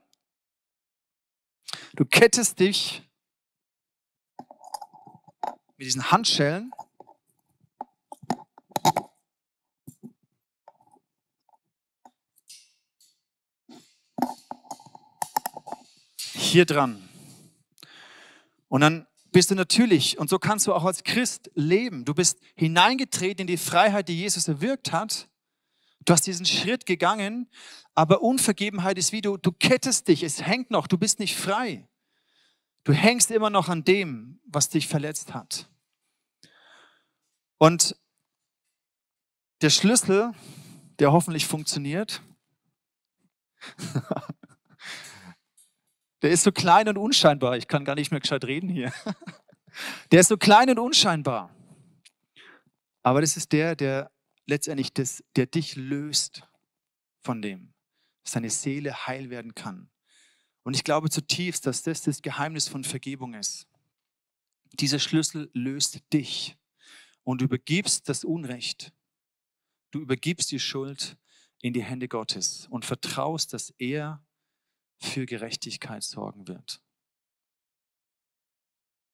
du 1.95 2.07
kettest 2.07 2.59
dich 2.59 3.03
mit 5.77 5.87
diesen 5.87 6.11
Handschellen 6.11 6.73
hier 16.53 16.65
dran. 16.65 17.09
Und 18.69 18.81
dann 18.81 19.07
bist 19.33 19.51
du 19.51 19.55
natürlich, 19.55 20.19
und 20.19 20.29
so 20.29 20.39
kannst 20.39 20.67
du 20.67 20.75
auch 20.75 20.85
als 20.85 21.05
Christ 21.05 21.51
leben. 21.55 22.05
Du 22.05 22.15
bist 22.15 22.39
hineingetreten 22.55 23.43
in 23.43 23.47
die 23.47 23.57
Freiheit, 23.57 24.09
die 24.09 24.19
Jesus 24.19 24.47
erwirkt 24.47 24.93
hat. 24.93 25.29
Du 26.05 26.13
hast 26.13 26.27
diesen 26.27 26.47
Schritt 26.47 26.85
gegangen, 26.85 27.49
aber 27.95 28.23
Unvergebenheit 28.23 28.99
ist 28.99 29.13
wie 29.13 29.23
du, 29.23 29.37
du 29.37 29.53
kettest 29.53 30.09
dich, 30.09 30.23
es 30.23 30.43
hängt 30.43 30.71
noch, 30.71 30.87
du 30.87 30.99
bist 30.99 31.19
nicht 31.19 31.37
frei. 31.37 31.89
Du 32.85 32.93
hängst 32.93 33.31
immer 33.31 33.51
noch 33.51 33.69
an 33.69 33.85
dem, 33.85 34.41
was 34.45 34.69
dich 34.69 34.89
verletzt 34.89 35.33
hat. 35.35 35.69
Und 37.59 37.97
der 39.61 39.71
Schlüssel, 39.71 40.33
der 40.99 41.13
hoffentlich 41.13 41.47
funktioniert, 41.47 42.21
Der 46.23 46.31
ist 46.31 46.45
so 46.45 46.53
klein 46.53 46.89
und 46.89 46.97
unscheinbar. 46.97 47.57
Ich 47.57 47.67
kann 47.67 47.85
gar 47.85 47.97
nicht 47.97 48.13
mehr 48.13 48.21
gescheit 48.21 48.45
reden 48.45 48.69
hier. 48.69 48.93
Der 50.13 50.21
ist 50.21 50.29
so 50.29 50.37
klein 50.37 50.71
und 50.71 50.79
unscheinbar. 50.79 51.55
Aber 53.03 53.21
das 53.23 53.37
ist 53.37 53.53
der, 53.53 53.75
der 53.75 54.13
letztendlich 54.47 54.93
das, 54.93 55.25
der 55.35 55.47
dich 55.47 55.77
löst 55.77 56.47
von 57.23 57.41
dem, 57.41 57.73
dass 58.23 58.35
deine 58.35 58.51
Seele 58.51 59.07
heil 59.07 59.31
werden 59.31 59.55
kann. 59.55 59.91
Und 60.63 60.75
ich 60.75 60.85
glaube 60.85 61.11
zutiefst, 61.11 61.67
dass 61.67 61.83
das 61.83 62.03
das 62.03 62.23
Geheimnis 62.23 62.69
von 62.69 62.85
Vergebung 62.85 63.35
ist. 63.35 63.67
Dieser 64.75 64.99
Schlüssel 64.99 65.51
löst 65.53 66.01
dich 66.13 66.57
und 67.25 67.41
du 67.41 67.47
übergibst 67.47 68.09
das 68.09 68.25
Unrecht. 68.25 68.93
Du 69.91 70.01
übergibst 70.01 70.51
die 70.51 70.61
Schuld 70.61 71.17
in 71.61 71.73
die 71.73 71.83
Hände 71.83 72.09
Gottes 72.09 72.67
und 72.71 72.85
vertraust, 72.85 73.53
dass 73.53 73.75
er 73.79 74.23
für 75.03 75.27
Gerechtigkeit 75.27 76.03
sorgen 76.03 76.49
wird. 76.49 76.81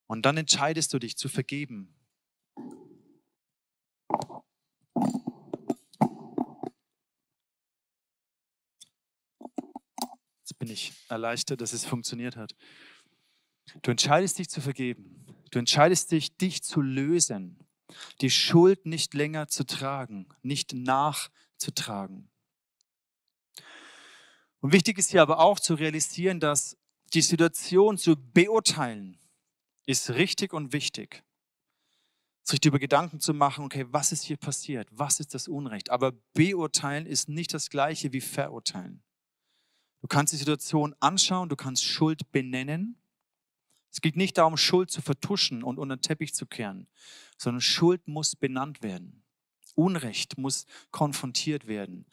Und 0.07 0.25
dann 0.25 0.37
entscheidest 0.37 0.93
du 0.93 0.99
dich 0.99 1.17
zu 1.17 1.29
vergeben. 1.29 1.93
Jetzt 10.39 10.57
bin 10.57 10.69
ich 10.69 10.93
erleichtert, 11.09 11.61
dass 11.61 11.73
es 11.73 11.85
funktioniert 11.85 12.35
hat. 12.35 12.55
Du 13.81 13.91
entscheidest 13.91 14.39
dich 14.39 14.49
zu 14.49 14.61
vergeben. 14.61 15.25
Du 15.51 15.59
entscheidest 15.59 16.11
dich, 16.11 16.35
dich 16.37 16.63
zu 16.63 16.81
lösen, 16.81 17.59
die 18.21 18.29
Schuld 18.29 18.85
nicht 18.85 19.13
länger 19.13 19.47
zu 19.47 19.65
tragen, 19.65 20.27
nicht 20.41 20.73
nachzutragen. 20.73 22.28
Und 24.61 24.73
wichtig 24.73 24.97
ist 24.97 25.11
hier 25.11 25.21
aber 25.21 25.39
auch 25.39 25.59
zu 25.59 25.75
realisieren, 25.75 26.39
dass 26.39 26.77
die 27.13 27.21
Situation 27.21 27.97
zu 27.97 28.15
beurteilen 28.15 29.17
ist 29.85 30.11
richtig 30.11 30.53
und 30.53 30.71
wichtig. 30.71 31.23
Sich 32.43 32.63
über 32.63 32.77
Gedanken 32.77 33.19
zu 33.19 33.33
machen, 33.33 33.65
okay, 33.65 33.85
was 33.89 34.11
ist 34.11 34.23
hier 34.23 34.37
passiert? 34.37 34.87
Was 34.91 35.19
ist 35.19 35.33
das 35.33 35.47
Unrecht? 35.47 35.89
Aber 35.89 36.11
beurteilen 36.33 37.05
ist 37.05 37.29
nicht 37.29 37.53
das 37.53 37.69
gleiche 37.69 38.13
wie 38.13 38.21
verurteilen. 38.21 39.01
Du 40.01 40.07
kannst 40.07 40.33
die 40.33 40.37
Situation 40.37 40.95
anschauen, 40.99 41.49
du 41.49 41.55
kannst 41.55 41.83
Schuld 41.83 42.31
benennen. 42.31 43.01
Es 43.91 44.01
geht 44.01 44.15
nicht 44.15 44.37
darum, 44.37 44.57
Schuld 44.57 44.91
zu 44.91 45.01
vertuschen 45.01 45.63
und 45.63 45.79
unter 45.79 45.97
den 45.97 46.01
Teppich 46.01 46.33
zu 46.33 46.45
kehren, 46.45 46.87
sondern 47.37 47.61
Schuld 47.61 48.07
muss 48.07 48.35
benannt 48.35 48.83
werden. 48.83 49.23
Unrecht 49.75 50.37
muss 50.37 50.65
konfrontiert 50.91 51.67
werden. 51.67 52.05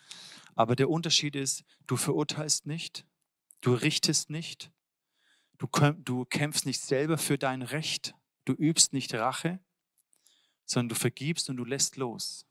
Aber 0.56 0.74
der 0.74 0.90
Unterschied 0.90 1.36
ist, 1.36 1.62
du 1.86 1.96
verurteilst 1.96 2.66
nicht, 2.66 3.06
du 3.60 3.74
richtest 3.74 4.30
nicht, 4.30 4.72
du, 5.58 5.68
du 5.98 6.24
kämpfst 6.24 6.64
nicht 6.66 6.80
selber 6.80 7.18
für 7.18 7.38
dein 7.38 7.62
Recht, 7.62 8.14
du 8.46 8.54
übst 8.54 8.92
nicht 8.94 9.14
Rache, 9.14 9.60
sondern 10.64 10.88
du 10.88 10.94
vergibst 10.94 11.50
und 11.50 11.58
du 11.58 11.64
lässt 11.64 11.96
los. 11.96 12.46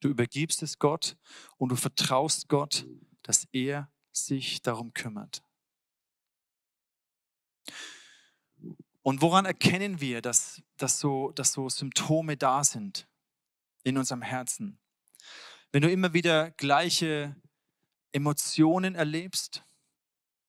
Du 0.00 0.08
übergibst 0.08 0.62
es 0.62 0.78
Gott 0.78 1.16
und 1.56 1.70
du 1.70 1.76
vertraust 1.76 2.48
Gott, 2.48 2.86
dass 3.22 3.48
er 3.52 3.90
sich 4.12 4.60
darum 4.60 4.92
kümmert. 4.92 5.42
Und 9.00 9.22
woran 9.22 9.46
erkennen 9.46 10.00
wir, 10.00 10.20
dass, 10.20 10.62
dass, 10.76 11.00
so, 11.00 11.32
dass 11.32 11.52
so 11.52 11.68
Symptome 11.68 12.36
da 12.36 12.62
sind 12.62 13.08
in 13.82 13.96
unserem 13.96 14.22
Herzen? 14.22 14.81
Wenn 15.72 15.80
du 15.80 15.90
immer 15.90 16.12
wieder 16.12 16.50
gleiche 16.50 17.34
Emotionen 18.12 18.94
erlebst, 18.94 19.64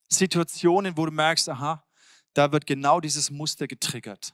Situationen, 0.10 0.98
wo 0.98 1.06
du 1.06 1.14
merkst, 1.14 1.48
aha, 1.48 1.88
da 2.34 2.52
wird 2.52 2.66
genau 2.66 3.00
dieses 3.00 3.32
Muster 3.32 3.68
getriggert. 3.68 4.34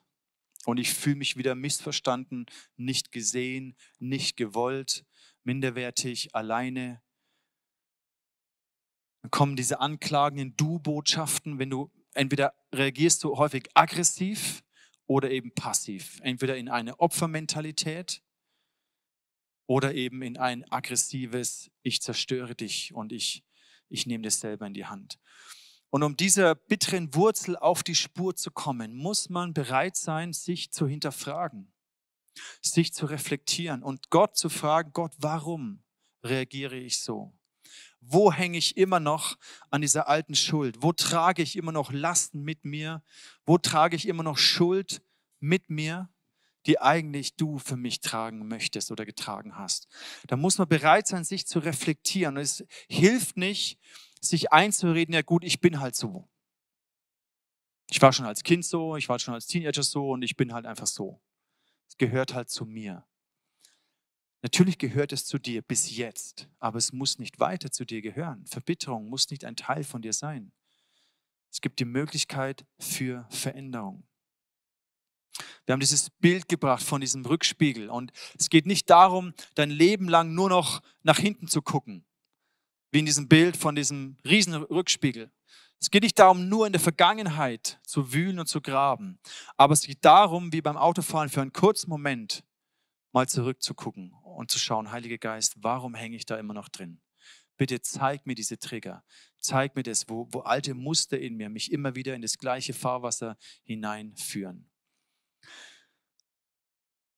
Und 0.65 0.80
ich 0.80 0.91
fühle 0.91 1.17
mich 1.17 1.38
wieder 1.38 1.54
missverstanden, 1.54 2.47
nicht 2.75 3.12
gesehen, 3.12 3.75
nicht 3.99 4.36
gewollt, 4.36 5.06
minderwertig, 5.43 6.34
alleine. 6.34 7.04
Dann 9.21 9.30
kommen 9.30 9.56
diese 9.56 9.80
anklagenden 9.80 10.58
Du-Botschaften, 10.58 11.60
wenn 11.60 11.69
du 11.69 11.91
entweder 12.15 12.56
reagierst 12.73 13.23
du 13.23 13.38
häufig 13.38 13.69
aggressiv 13.75 14.63
oder 15.06 15.30
eben 15.30 15.52
passiv. 15.54 16.19
Entweder 16.23 16.58
in 16.58 16.67
eine 16.67 16.99
Opfermentalität 16.99 18.23
oder 19.70 19.94
eben 19.94 20.24
in 20.24 20.36
ein 20.36 20.64
aggressives, 20.72 21.70
ich 21.84 22.02
zerstöre 22.02 22.56
dich 22.56 22.92
und 22.92 23.12
ich 23.12 23.44
ich 23.88 24.08
nehme 24.08 24.24
das 24.24 24.40
selber 24.40 24.66
in 24.66 24.74
die 24.74 24.86
Hand. 24.86 25.20
Und 25.92 26.02
um 26.04 26.18
dieser 26.18 26.56
bitteren 26.56 27.14
Wurzel 27.14 27.56
auf 27.56 27.84
die 27.84 27.96
Spur 27.96 28.36
zu 28.36 28.50
kommen, 28.50 28.96
muss 28.96 29.30
man 29.30 29.54
bereit 29.54 29.96
sein, 29.96 30.34
sich 30.34 30.72
zu 30.72 30.88
hinterfragen, 30.88 31.72
sich 32.62 32.94
zu 32.94 33.06
reflektieren 33.06 33.84
und 33.84 34.10
Gott 34.10 34.38
zu 34.38 34.50
fragen, 34.50 34.92
Gott, 34.94 35.14
warum 35.18 35.84
reagiere 36.24 36.76
ich 36.76 37.00
so? 37.00 37.34
Wo 38.02 38.32
hänge 38.32 38.58
ich 38.58 38.76
immer 38.76 39.00
noch 39.00 39.38
an 39.70 39.82
dieser 39.82 40.08
alten 40.08 40.36
Schuld? 40.36 40.82
Wo 40.82 40.94
trage 40.94 41.44
ich 41.44 41.56
immer 41.56 41.72
noch 41.72 41.92
Lasten 41.92 42.42
mit 42.42 42.66
mir? 42.66 43.04
Wo 43.46 43.58
trage 43.58 43.96
ich 43.96 44.08
immer 44.08 44.24
noch 44.24 44.38
Schuld 44.38 45.04
mit 45.40 45.70
mir, 45.70 46.10
die 46.70 46.80
eigentlich 46.80 47.36
du 47.36 47.58
für 47.58 47.78
mich 47.78 48.00
tragen 48.00 48.48
möchtest 48.48 48.92
oder 48.92 49.04
getragen 49.04 49.58
hast? 49.58 49.88
Da 50.28 50.36
muss 50.36 50.60
man 50.60 50.68
bereit 50.68 51.08
sein, 51.08 51.24
sich 51.24 51.48
zu 51.48 51.58
reflektieren. 51.58 52.38
Es 52.38 52.64
hilft 52.88 53.38
nicht, 53.38 53.80
sich 54.22 54.54
einzureden, 54.54 55.16
ja 55.16 55.24
gut, 55.24 55.44
ich 55.44 55.62
bin 55.62 55.80
halt 55.80 55.96
so. 55.96 56.30
Ich 57.90 58.00
war 58.04 58.14
schon 58.14 58.28
als 58.28 58.44
Kind 58.44 58.64
so, 58.64 58.96
ich 58.98 59.10
war 59.10 59.18
schon 59.18 59.34
als 59.34 59.48
Teenager 59.48 59.82
so 59.82 60.12
und 60.12 60.22
ich 60.22 60.38
bin 60.38 60.54
halt 60.54 60.68
einfach 60.68 60.86
so. 60.86 61.20
Es 61.88 61.98
gehört 61.98 62.36
halt 62.36 62.52
zu 62.52 62.66
mir. 62.66 63.04
Natürlich 64.44 64.78
gehört 64.78 65.12
es 65.12 65.26
zu 65.26 65.40
dir 65.40 65.64
bis 65.64 65.98
jetzt, 65.98 66.48
aber 66.60 66.78
es 66.78 66.94
muss 66.94 67.18
nicht 67.18 67.40
weiter 67.40 67.72
zu 67.72 67.84
dir 67.84 68.04
gehören. 68.04 68.46
Verbitterung 68.46 69.10
muss 69.10 69.28
nicht 69.32 69.44
ein 69.44 69.56
Teil 69.56 69.84
von 69.84 70.04
dir 70.04 70.14
sein. 70.14 70.52
Es 71.52 71.62
gibt 71.62 71.80
die 71.80 71.86
Möglichkeit 71.86 72.64
für 72.78 73.26
Veränderung. 73.32 74.09
Wir 75.65 75.73
haben 75.73 75.80
dieses 75.80 76.10
Bild 76.10 76.47
gebracht 76.49 76.84
von 76.84 77.02
diesem 77.02 77.25
Rückspiegel 77.25 77.89
und 77.89 78.12
es 78.38 78.49
geht 78.49 78.65
nicht 78.65 78.89
darum, 78.89 79.34
dein 79.56 79.69
Leben 79.69 80.08
lang 80.08 80.34
nur 80.34 80.49
noch 80.49 80.82
nach 81.04 81.17
hinten 81.17 81.47
zu 81.47 81.62
gucken 81.62 82.06
wie 82.91 82.99
in 82.99 83.06
diesem 83.06 83.28
Bild 83.28 83.58
von 83.58 83.75
diesem 83.75 84.17
riesen 84.25 84.54
Rückspiegel. 84.56 85.32
Es 85.80 85.91
geht 85.91 86.04
nicht 86.04 86.19
darum, 86.19 86.49
nur 86.49 86.65
in 86.67 86.73
der 86.73 86.82
Vergangenheit 86.82 87.80
zu 87.84 88.13
wühlen 88.13 88.39
und 88.39 88.47
zu 88.47 88.62
graben, 88.62 89.19
aber 89.56 89.73
es 89.73 89.84
geht 89.84 90.04
darum, 90.04 90.52
wie 90.52 90.62
beim 90.62 90.75
Autofahren 90.75 91.30
für 91.30 91.41
einen 91.41 91.54
kurzen 91.54 91.89
Moment 91.89 92.43
mal 93.12 93.30
zurückzugucken 93.30 94.13
und 94.23 94.52
zu 94.52 94.60
schauen, 94.60 94.91
Heiliger 94.91 95.17
Geist, 95.17 95.56
warum 95.62 95.95
hänge 95.95 96.17
ich 96.17 96.25
da 96.25 96.38
immer 96.38 96.54
noch 96.54 96.69
drin? 96.69 97.02
Bitte 97.58 97.82
zeig 97.82 98.25
mir 98.25 98.36
diese 98.36 98.58
Trigger, 98.58 99.04
zeig 99.38 99.75
mir 99.75 99.84
das, 99.84 100.10
wo, 100.10 100.28
wo 100.32 100.41
alte 100.41 100.73
Muster 100.73 101.19
in 101.19 101.36
mir 101.36 101.49
mich 101.49 101.71
immer 101.71 101.95
wieder 101.95 102.13
in 102.13 102.21
das 102.21 102.38
gleiche 102.38 102.73
Fahrwasser 102.73 103.38
hineinführen. 103.63 104.69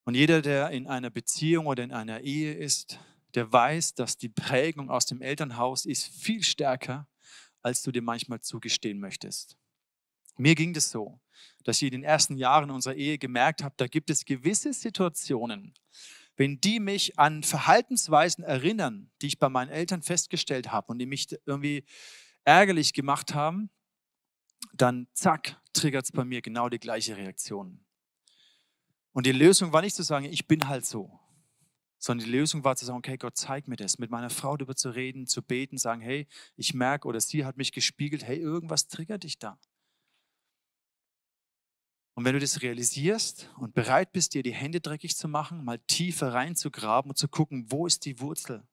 Und 0.04 0.16
jeder, 0.16 0.42
der 0.42 0.72
in 0.72 0.88
einer 0.88 1.10
Beziehung 1.10 1.68
oder 1.68 1.84
in 1.84 1.92
einer 1.92 2.22
Ehe 2.22 2.54
ist, 2.54 3.00
der 3.36 3.52
weiß, 3.52 3.94
dass 3.94 4.18
die 4.18 4.30
Prägung 4.30 4.90
aus 4.90 5.06
dem 5.06 5.22
Elternhaus 5.22 5.86
ist 5.86 6.08
viel 6.08 6.44
stärker, 6.44 7.08
als 7.62 7.84
du 7.84 7.92
dir 7.92 8.02
manchmal 8.02 8.42
zugestehen 8.42 9.00
möchtest. 9.00 9.58
Mir 10.38 10.56
ging 10.56 10.74
das 10.74 10.90
so, 10.90 11.20
dass 11.64 11.78
ich 11.82 11.88
in 11.88 12.02
den 12.02 12.04
ersten 12.04 12.38
Jahren 12.38 12.72
unserer 12.72 12.96
Ehe 12.96 13.18
gemerkt 13.18 13.64
habe, 13.64 13.76
da 13.78 13.88
gibt 13.88 14.10
es 14.10 14.26
gewisse 14.26 14.74
Situationen, 14.74 15.74
wenn 16.36 16.60
die 16.60 16.80
mich 16.80 17.20
an 17.20 17.44
Verhaltensweisen 17.44 18.44
erinnern, 18.44 19.12
die 19.22 19.28
ich 19.28 19.38
bei 19.38 19.50
meinen 19.50 19.70
Eltern 19.70 20.02
festgestellt 20.02 20.72
habe 20.72 20.88
und 20.92 21.00
die 21.00 21.06
mich 21.06 21.28
irgendwie 21.46 21.84
ärgerlich 22.44 22.94
gemacht 22.94 23.36
haben, 23.36 23.70
dann 24.74 25.08
zack, 25.14 25.62
triggert 25.74 26.06
es 26.06 26.12
bei 26.12 26.26
mir 26.26 26.42
genau 26.42 26.70
die 26.70 26.80
gleiche 26.80 27.18
Reaktion. 27.18 27.86
Und 29.13 29.26
die 29.26 29.32
Lösung 29.32 29.74
war 29.74 29.82
nicht 29.82 29.95
zu 29.95 30.04
sagen, 30.04 30.26
ich 30.26 30.47
bin 30.47 30.67
halt 30.67 30.86
so, 30.86 31.19
sondern 31.97 32.26
die 32.26 32.32
Lösung 32.32 32.63
war 32.63 32.76
zu 32.76 32.86
sagen, 32.86 32.97
okay, 32.97 33.17
Gott, 33.17 33.38
zeig 33.38 33.67
mir 33.67 33.76
das, 33.76 34.00
mit 34.00 34.10
meiner 34.10 34.30
Frau 34.30 34.58
darüber 34.58 34.76
zu 34.76 34.89
reden, 34.89 35.28
zu 35.28 35.43
beten, 35.43 35.78
sagen, 35.78 36.02
hey, 36.02 36.28
ich 36.56 36.74
merke 36.74 37.08
oder 37.08 37.19
sie 37.19 37.45
hat 37.45 37.58
mich 37.58 37.71
gespiegelt, 37.71 38.24
hey, 38.24 38.38
irgendwas 38.38 38.88
triggert 38.88 39.24
dich 39.24 39.38
da. 39.38 39.60
Und 42.13 42.26
wenn 42.26 42.34
du 42.34 42.39
das 42.39 42.62
realisierst 42.62 43.50
und 43.58 43.74
bereit 43.74 44.12
bist, 44.12 44.34
dir 44.34 44.43
die 44.43 44.54
Hände 44.54 44.82
dreckig 44.82 45.15
zu 45.15 45.28
machen, 45.28 45.63
mal 45.63 45.80
tiefer 45.80 46.34
reinzugraben 46.34 47.12
und 47.12 47.17
zu 47.17 47.28
gucken, 47.28 47.71
wo 47.71 47.88
ist 47.88 48.06
die 48.06 48.19
Wurzel, 48.19 48.67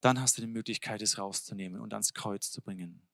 dann 0.00 0.20
hast 0.20 0.36
du 0.36 0.42
die 0.42 0.48
Möglichkeit, 0.48 1.02
es 1.02 1.18
rauszunehmen 1.18 1.80
und 1.80 1.92
ans 1.92 2.12
Kreuz 2.12 2.50
zu 2.50 2.62
bringen. 2.62 3.06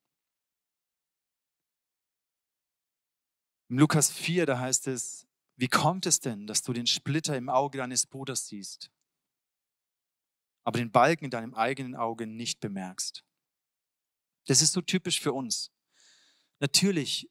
Im 3.68 3.78
Lukas 3.78 4.10
4, 4.10 4.46
da 4.46 4.58
heißt 4.58 4.88
es, 4.88 5.29
wie 5.60 5.68
kommt 5.68 6.06
es 6.06 6.20
denn, 6.20 6.46
dass 6.46 6.62
du 6.62 6.72
den 6.72 6.86
Splitter 6.86 7.36
im 7.36 7.50
Auge 7.50 7.76
deines 7.76 8.06
Bruders 8.06 8.48
siehst, 8.48 8.90
aber 10.64 10.78
den 10.78 10.90
Balken 10.90 11.26
in 11.26 11.30
deinem 11.30 11.54
eigenen 11.54 11.94
Auge 11.94 12.26
nicht 12.26 12.60
bemerkst? 12.60 13.24
Das 14.46 14.62
ist 14.62 14.72
so 14.72 14.80
typisch 14.80 15.20
für 15.20 15.34
uns. 15.34 15.70
Natürlich 16.60 17.30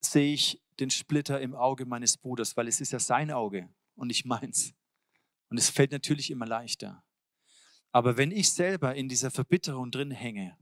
sehe 0.00 0.32
ich 0.32 0.62
den 0.80 0.88
Splitter 0.88 1.38
im 1.38 1.54
Auge 1.54 1.84
meines 1.84 2.16
Bruders, 2.16 2.56
weil 2.56 2.66
es 2.66 2.80
ist 2.80 2.92
ja 2.92 2.98
sein 2.98 3.30
Auge 3.30 3.68
und 3.94 4.08
nicht 4.08 4.24
meins. 4.24 4.72
Und 5.50 5.58
es 5.58 5.68
fällt 5.68 5.92
natürlich 5.92 6.30
immer 6.30 6.46
leichter. 6.46 7.04
Aber 7.92 8.16
wenn 8.16 8.30
ich 8.30 8.50
selber 8.50 8.94
in 8.94 9.06
dieser 9.06 9.30
Verbitterung 9.30 9.90
drin 9.90 10.10
hänge, 10.10 10.56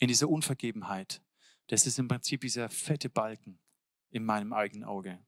in 0.00 0.08
dieser 0.08 0.30
Unvergebenheit, 0.30 1.22
das 1.66 1.86
ist 1.86 1.98
im 1.98 2.08
Prinzip 2.08 2.40
dieser 2.40 2.70
fette 2.70 3.10
Balken 3.10 3.60
in 4.10 4.24
meinem 4.24 4.54
eigenen 4.54 4.84
Auge. 4.84 5.22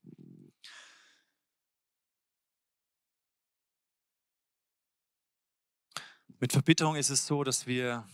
Mit 6.43 6.53
Verbitterung 6.53 6.97
ist 6.97 7.11
es 7.11 7.27
so, 7.27 7.45
dass 7.45 7.67
wir, 7.67 8.09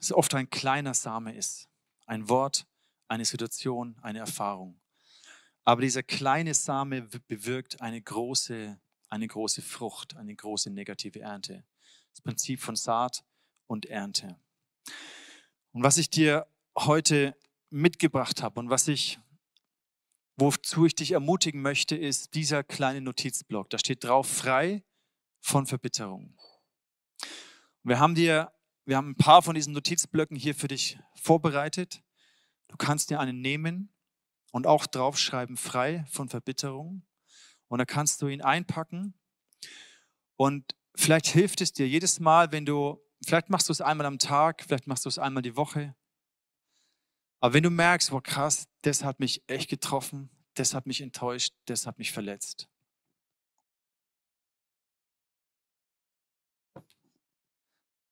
es 0.00 0.12
oft 0.12 0.34
ein 0.34 0.50
kleiner 0.50 0.94
Same 0.94 1.32
ist. 1.32 1.68
Ein 2.06 2.28
Wort, 2.28 2.66
eine 3.06 3.24
Situation, 3.24 3.96
eine 4.02 4.18
Erfahrung. 4.18 4.80
Aber 5.64 5.82
dieser 5.82 6.02
kleine 6.02 6.54
Same 6.54 7.02
bewirkt 7.02 7.80
eine 7.80 8.02
große, 8.02 8.80
eine 9.10 9.28
große 9.28 9.62
Frucht, 9.62 10.16
eine 10.16 10.34
große 10.34 10.70
negative 10.70 11.20
Ernte. 11.20 11.64
Das 12.10 12.20
Prinzip 12.20 12.60
von 12.60 12.74
Saat 12.74 13.22
und 13.68 13.86
Ernte. 13.86 14.36
Und 15.70 15.84
was 15.84 15.98
ich 15.98 16.10
dir 16.10 16.48
heute 16.76 17.36
mitgebracht 17.70 18.42
habe 18.42 18.58
und 18.58 18.70
was 18.70 18.88
ich, 18.88 19.20
wozu 20.36 20.86
ich 20.86 20.96
dich 20.96 21.12
ermutigen 21.12 21.62
möchte, 21.62 21.94
ist 21.94 22.34
dieser 22.34 22.64
kleine 22.64 23.02
Notizblock. 23.02 23.70
Da 23.70 23.78
steht 23.78 24.02
drauf, 24.02 24.26
frei 24.26 24.82
von 25.40 25.64
Verbitterung. 25.64 26.36
Wir 27.82 27.98
haben 27.98 28.14
dir, 28.14 28.52
wir 28.84 28.96
haben 28.96 29.10
ein 29.10 29.16
paar 29.16 29.42
von 29.42 29.54
diesen 29.54 29.72
Notizblöcken 29.72 30.36
hier 30.36 30.54
für 30.54 30.68
dich 30.68 30.98
vorbereitet. 31.14 32.02
Du 32.68 32.76
kannst 32.76 33.10
dir 33.10 33.20
einen 33.20 33.40
nehmen 33.40 33.92
und 34.52 34.66
auch 34.66 34.86
draufschreiben, 34.86 35.56
frei 35.56 36.04
von 36.10 36.28
Verbitterung. 36.28 37.02
Und 37.68 37.78
da 37.78 37.84
kannst 37.84 38.22
du 38.22 38.28
ihn 38.28 38.42
einpacken. 38.42 39.14
Und 40.36 40.74
vielleicht 40.94 41.26
hilft 41.26 41.60
es 41.60 41.72
dir 41.72 41.88
jedes 41.88 42.20
Mal, 42.20 42.52
wenn 42.52 42.66
du, 42.66 43.00
vielleicht 43.24 43.50
machst 43.50 43.68
du 43.68 43.72
es 43.72 43.80
einmal 43.80 44.06
am 44.06 44.18
Tag, 44.18 44.62
vielleicht 44.62 44.86
machst 44.86 45.04
du 45.04 45.08
es 45.08 45.18
einmal 45.18 45.42
die 45.42 45.56
Woche. 45.56 45.94
Aber 47.40 47.54
wenn 47.54 47.62
du 47.62 47.70
merkst, 47.70 48.10
wow 48.10 48.22
krass, 48.22 48.68
das 48.82 49.04
hat 49.04 49.20
mich 49.20 49.42
echt 49.48 49.70
getroffen, 49.70 50.30
das 50.54 50.74
hat 50.74 50.86
mich 50.86 51.00
enttäuscht, 51.00 51.54
das 51.66 51.86
hat 51.86 51.98
mich 51.98 52.12
verletzt. 52.12 52.68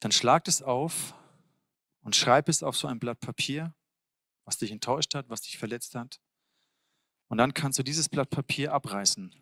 Dann 0.01 0.13
schlag 0.13 0.47
es 0.49 0.63
auf 0.63 1.15
und 2.01 2.15
schreib 2.15 2.49
es 2.49 2.63
auf 2.63 2.77
so 2.77 2.89
ein 2.89 2.99
Blatt 2.99 3.21
Papier, 3.21 3.75
was 4.45 4.59
dich 4.59 4.71
enttäuscht 4.71 5.15
hat, 5.15 5.29
was 5.29 5.43
dich 5.43 5.59
verletzt 5.59 5.95
hat. 5.95 6.21
Und 7.29 7.39
dann 7.39 7.55
kannst 7.55 7.79
du 7.79 7.83
dieses 7.83 8.09
Blatt 8.09 8.31
Papier 8.31 8.73
abreißen 8.73 9.35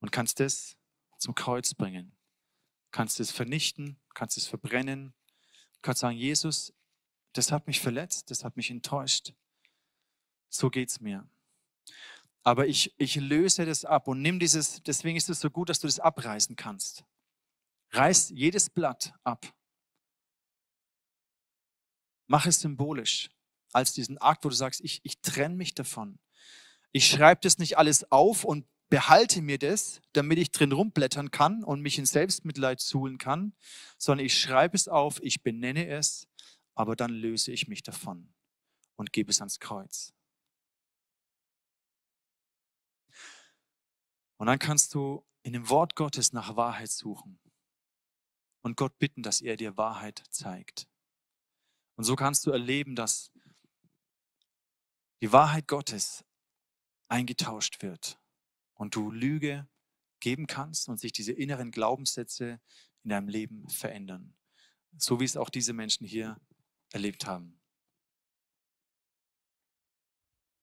und 0.00 0.12
kannst 0.12 0.40
es 0.40 0.76
zum 1.18 1.34
Kreuz 1.34 1.74
bringen. 1.74 2.16
Kannst 2.92 3.20
es 3.20 3.30
vernichten, 3.30 4.00
kannst 4.14 4.36
es 4.36 4.46
verbrennen, 4.46 5.14
kannst 5.82 6.00
sagen, 6.00 6.16
Jesus, 6.16 6.72
das 7.32 7.52
hat 7.52 7.66
mich 7.66 7.80
verletzt, 7.80 8.30
das 8.30 8.44
hat 8.44 8.56
mich 8.56 8.70
enttäuscht. 8.70 9.34
So 10.48 10.70
geht 10.70 10.90
es 10.90 11.00
mir. 11.00 11.28
Aber 12.42 12.66
ich, 12.66 12.94
ich 12.98 13.16
löse 13.16 13.66
das 13.66 13.84
ab 13.84 14.08
und 14.08 14.22
nimm 14.22 14.40
dieses, 14.40 14.82
deswegen 14.82 15.16
ist 15.16 15.28
es 15.28 15.40
so 15.40 15.50
gut, 15.50 15.68
dass 15.68 15.78
du 15.78 15.86
das 15.86 16.00
abreißen 16.00 16.56
kannst. 16.56 17.04
Reiß 17.92 18.30
jedes 18.30 18.70
Blatt 18.70 19.14
ab. 19.24 19.52
Mach 22.26 22.46
es 22.46 22.60
symbolisch 22.60 23.30
als 23.72 23.92
diesen 23.92 24.18
Akt, 24.18 24.44
wo 24.44 24.48
du 24.48 24.54
sagst, 24.54 24.80
ich, 24.82 25.00
ich 25.04 25.20
trenne 25.20 25.56
mich 25.56 25.74
davon. 25.74 26.18
Ich 26.92 27.08
schreibe 27.08 27.40
das 27.42 27.58
nicht 27.58 27.78
alles 27.78 28.10
auf 28.10 28.44
und 28.44 28.66
behalte 28.88 29.42
mir 29.42 29.58
das, 29.58 30.00
damit 30.12 30.38
ich 30.38 30.50
drin 30.50 30.72
rumblättern 30.72 31.30
kann 31.30 31.62
und 31.62 31.80
mich 31.80 31.98
in 31.98 32.06
Selbstmitleid 32.06 32.80
suhlen 32.80 33.18
kann, 33.18 33.54
sondern 33.96 34.26
ich 34.26 34.38
schreibe 34.38 34.76
es 34.76 34.88
auf, 34.88 35.22
ich 35.22 35.42
benenne 35.42 35.86
es, 35.86 36.26
aber 36.74 36.96
dann 36.96 37.10
löse 37.10 37.52
ich 37.52 37.68
mich 37.68 37.82
davon 37.82 38.32
und 38.96 39.12
gebe 39.12 39.30
es 39.30 39.40
ans 39.40 39.60
Kreuz. 39.60 40.12
Und 44.38 44.46
dann 44.46 44.58
kannst 44.58 44.94
du 44.94 45.24
in 45.42 45.52
dem 45.52 45.68
Wort 45.68 45.94
Gottes 45.94 46.32
nach 46.32 46.56
Wahrheit 46.56 46.90
suchen. 46.90 47.38
Und 48.62 48.76
Gott 48.76 48.98
bitten, 48.98 49.22
dass 49.22 49.40
er 49.40 49.56
dir 49.56 49.76
Wahrheit 49.76 50.22
zeigt. 50.30 50.88
Und 51.96 52.04
so 52.04 52.16
kannst 52.16 52.46
du 52.46 52.50
erleben, 52.50 52.94
dass 52.94 53.32
die 55.22 55.32
Wahrheit 55.32 55.68
Gottes 55.68 56.24
eingetauscht 57.08 57.82
wird 57.82 58.18
und 58.74 58.94
du 58.94 59.10
Lüge 59.10 59.68
geben 60.20 60.46
kannst 60.46 60.88
und 60.88 60.98
sich 60.98 61.12
diese 61.12 61.32
inneren 61.32 61.70
Glaubenssätze 61.70 62.60
in 63.02 63.10
deinem 63.10 63.28
Leben 63.28 63.68
verändern. 63.68 64.34
So 64.96 65.20
wie 65.20 65.24
es 65.24 65.36
auch 65.36 65.50
diese 65.50 65.72
Menschen 65.72 66.06
hier 66.06 66.40
erlebt 66.92 67.26
haben. 67.26 67.60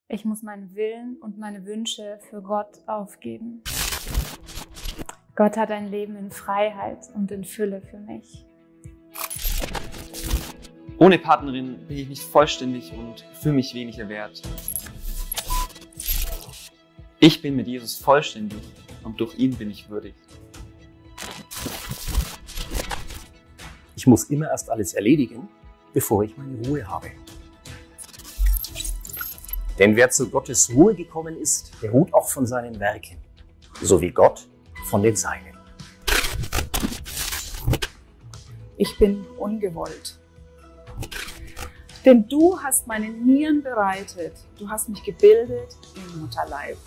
Ich 0.08 0.24
muss 0.24 0.42
meinen 0.42 0.74
Willen 0.74 1.16
und 1.16 1.38
meine 1.38 1.66
Wünsche 1.66 2.18
für 2.30 2.40
Gott 2.40 2.80
aufgeben. 2.88 3.62
Gott 5.38 5.56
hat 5.56 5.70
ein 5.70 5.88
Leben 5.88 6.16
in 6.16 6.32
Freiheit 6.32 6.98
und 7.14 7.30
in 7.30 7.44
Fülle 7.44 7.80
für 7.80 7.98
mich. 7.98 8.44
Ohne 10.98 11.16
Partnerin 11.16 11.78
bin 11.86 11.96
ich 11.96 12.08
nicht 12.08 12.22
vollständig 12.24 12.92
und 12.92 13.24
fühle 13.40 13.54
mich 13.54 13.72
weniger 13.72 14.08
wert. 14.08 14.42
Ich 17.20 17.40
bin 17.40 17.54
mit 17.54 17.68
Jesus 17.68 17.94
vollständig 17.94 18.58
und 19.04 19.20
durch 19.20 19.38
ihn 19.38 19.54
bin 19.54 19.70
ich 19.70 19.88
würdig. 19.88 20.16
Ich 23.94 24.08
muss 24.08 24.24
immer 24.24 24.50
erst 24.50 24.70
alles 24.70 24.94
erledigen, 24.94 25.48
bevor 25.94 26.24
ich 26.24 26.36
meine 26.36 26.66
Ruhe 26.66 26.84
habe. 26.84 27.12
Denn 29.78 29.94
wer 29.94 30.10
zu 30.10 30.28
Gottes 30.28 30.74
Ruhe 30.74 30.96
gekommen 30.96 31.36
ist, 31.36 31.80
der 31.80 31.92
ruht 31.92 32.12
auch 32.12 32.28
von 32.28 32.44
seinen 32.44 32.80
Werken, 32.80 33.18
so 33.80 34.00
wie 34.00 34.10
Gott 34.10 34.48
von 34.88 35.02
den 35.02 35.14
Seinen. 35.14 35.56
Ich 38.76 38.96
bin 38.98 39.24
ungewollt. 39.36 40.18
Denn 42.04 42.28
du 42.28 42.58
hast 42.58 42.86
meine 42.86 43.08
Nieren 43.08 43.62
bereitet. 43.62 44.34
Du 44.58 44.68
hast 44.68 44.88
mich 44.88 45.02
gebildet 45.02 45.76
im 45.94 46.20
Mutterleib. 46.20 46.78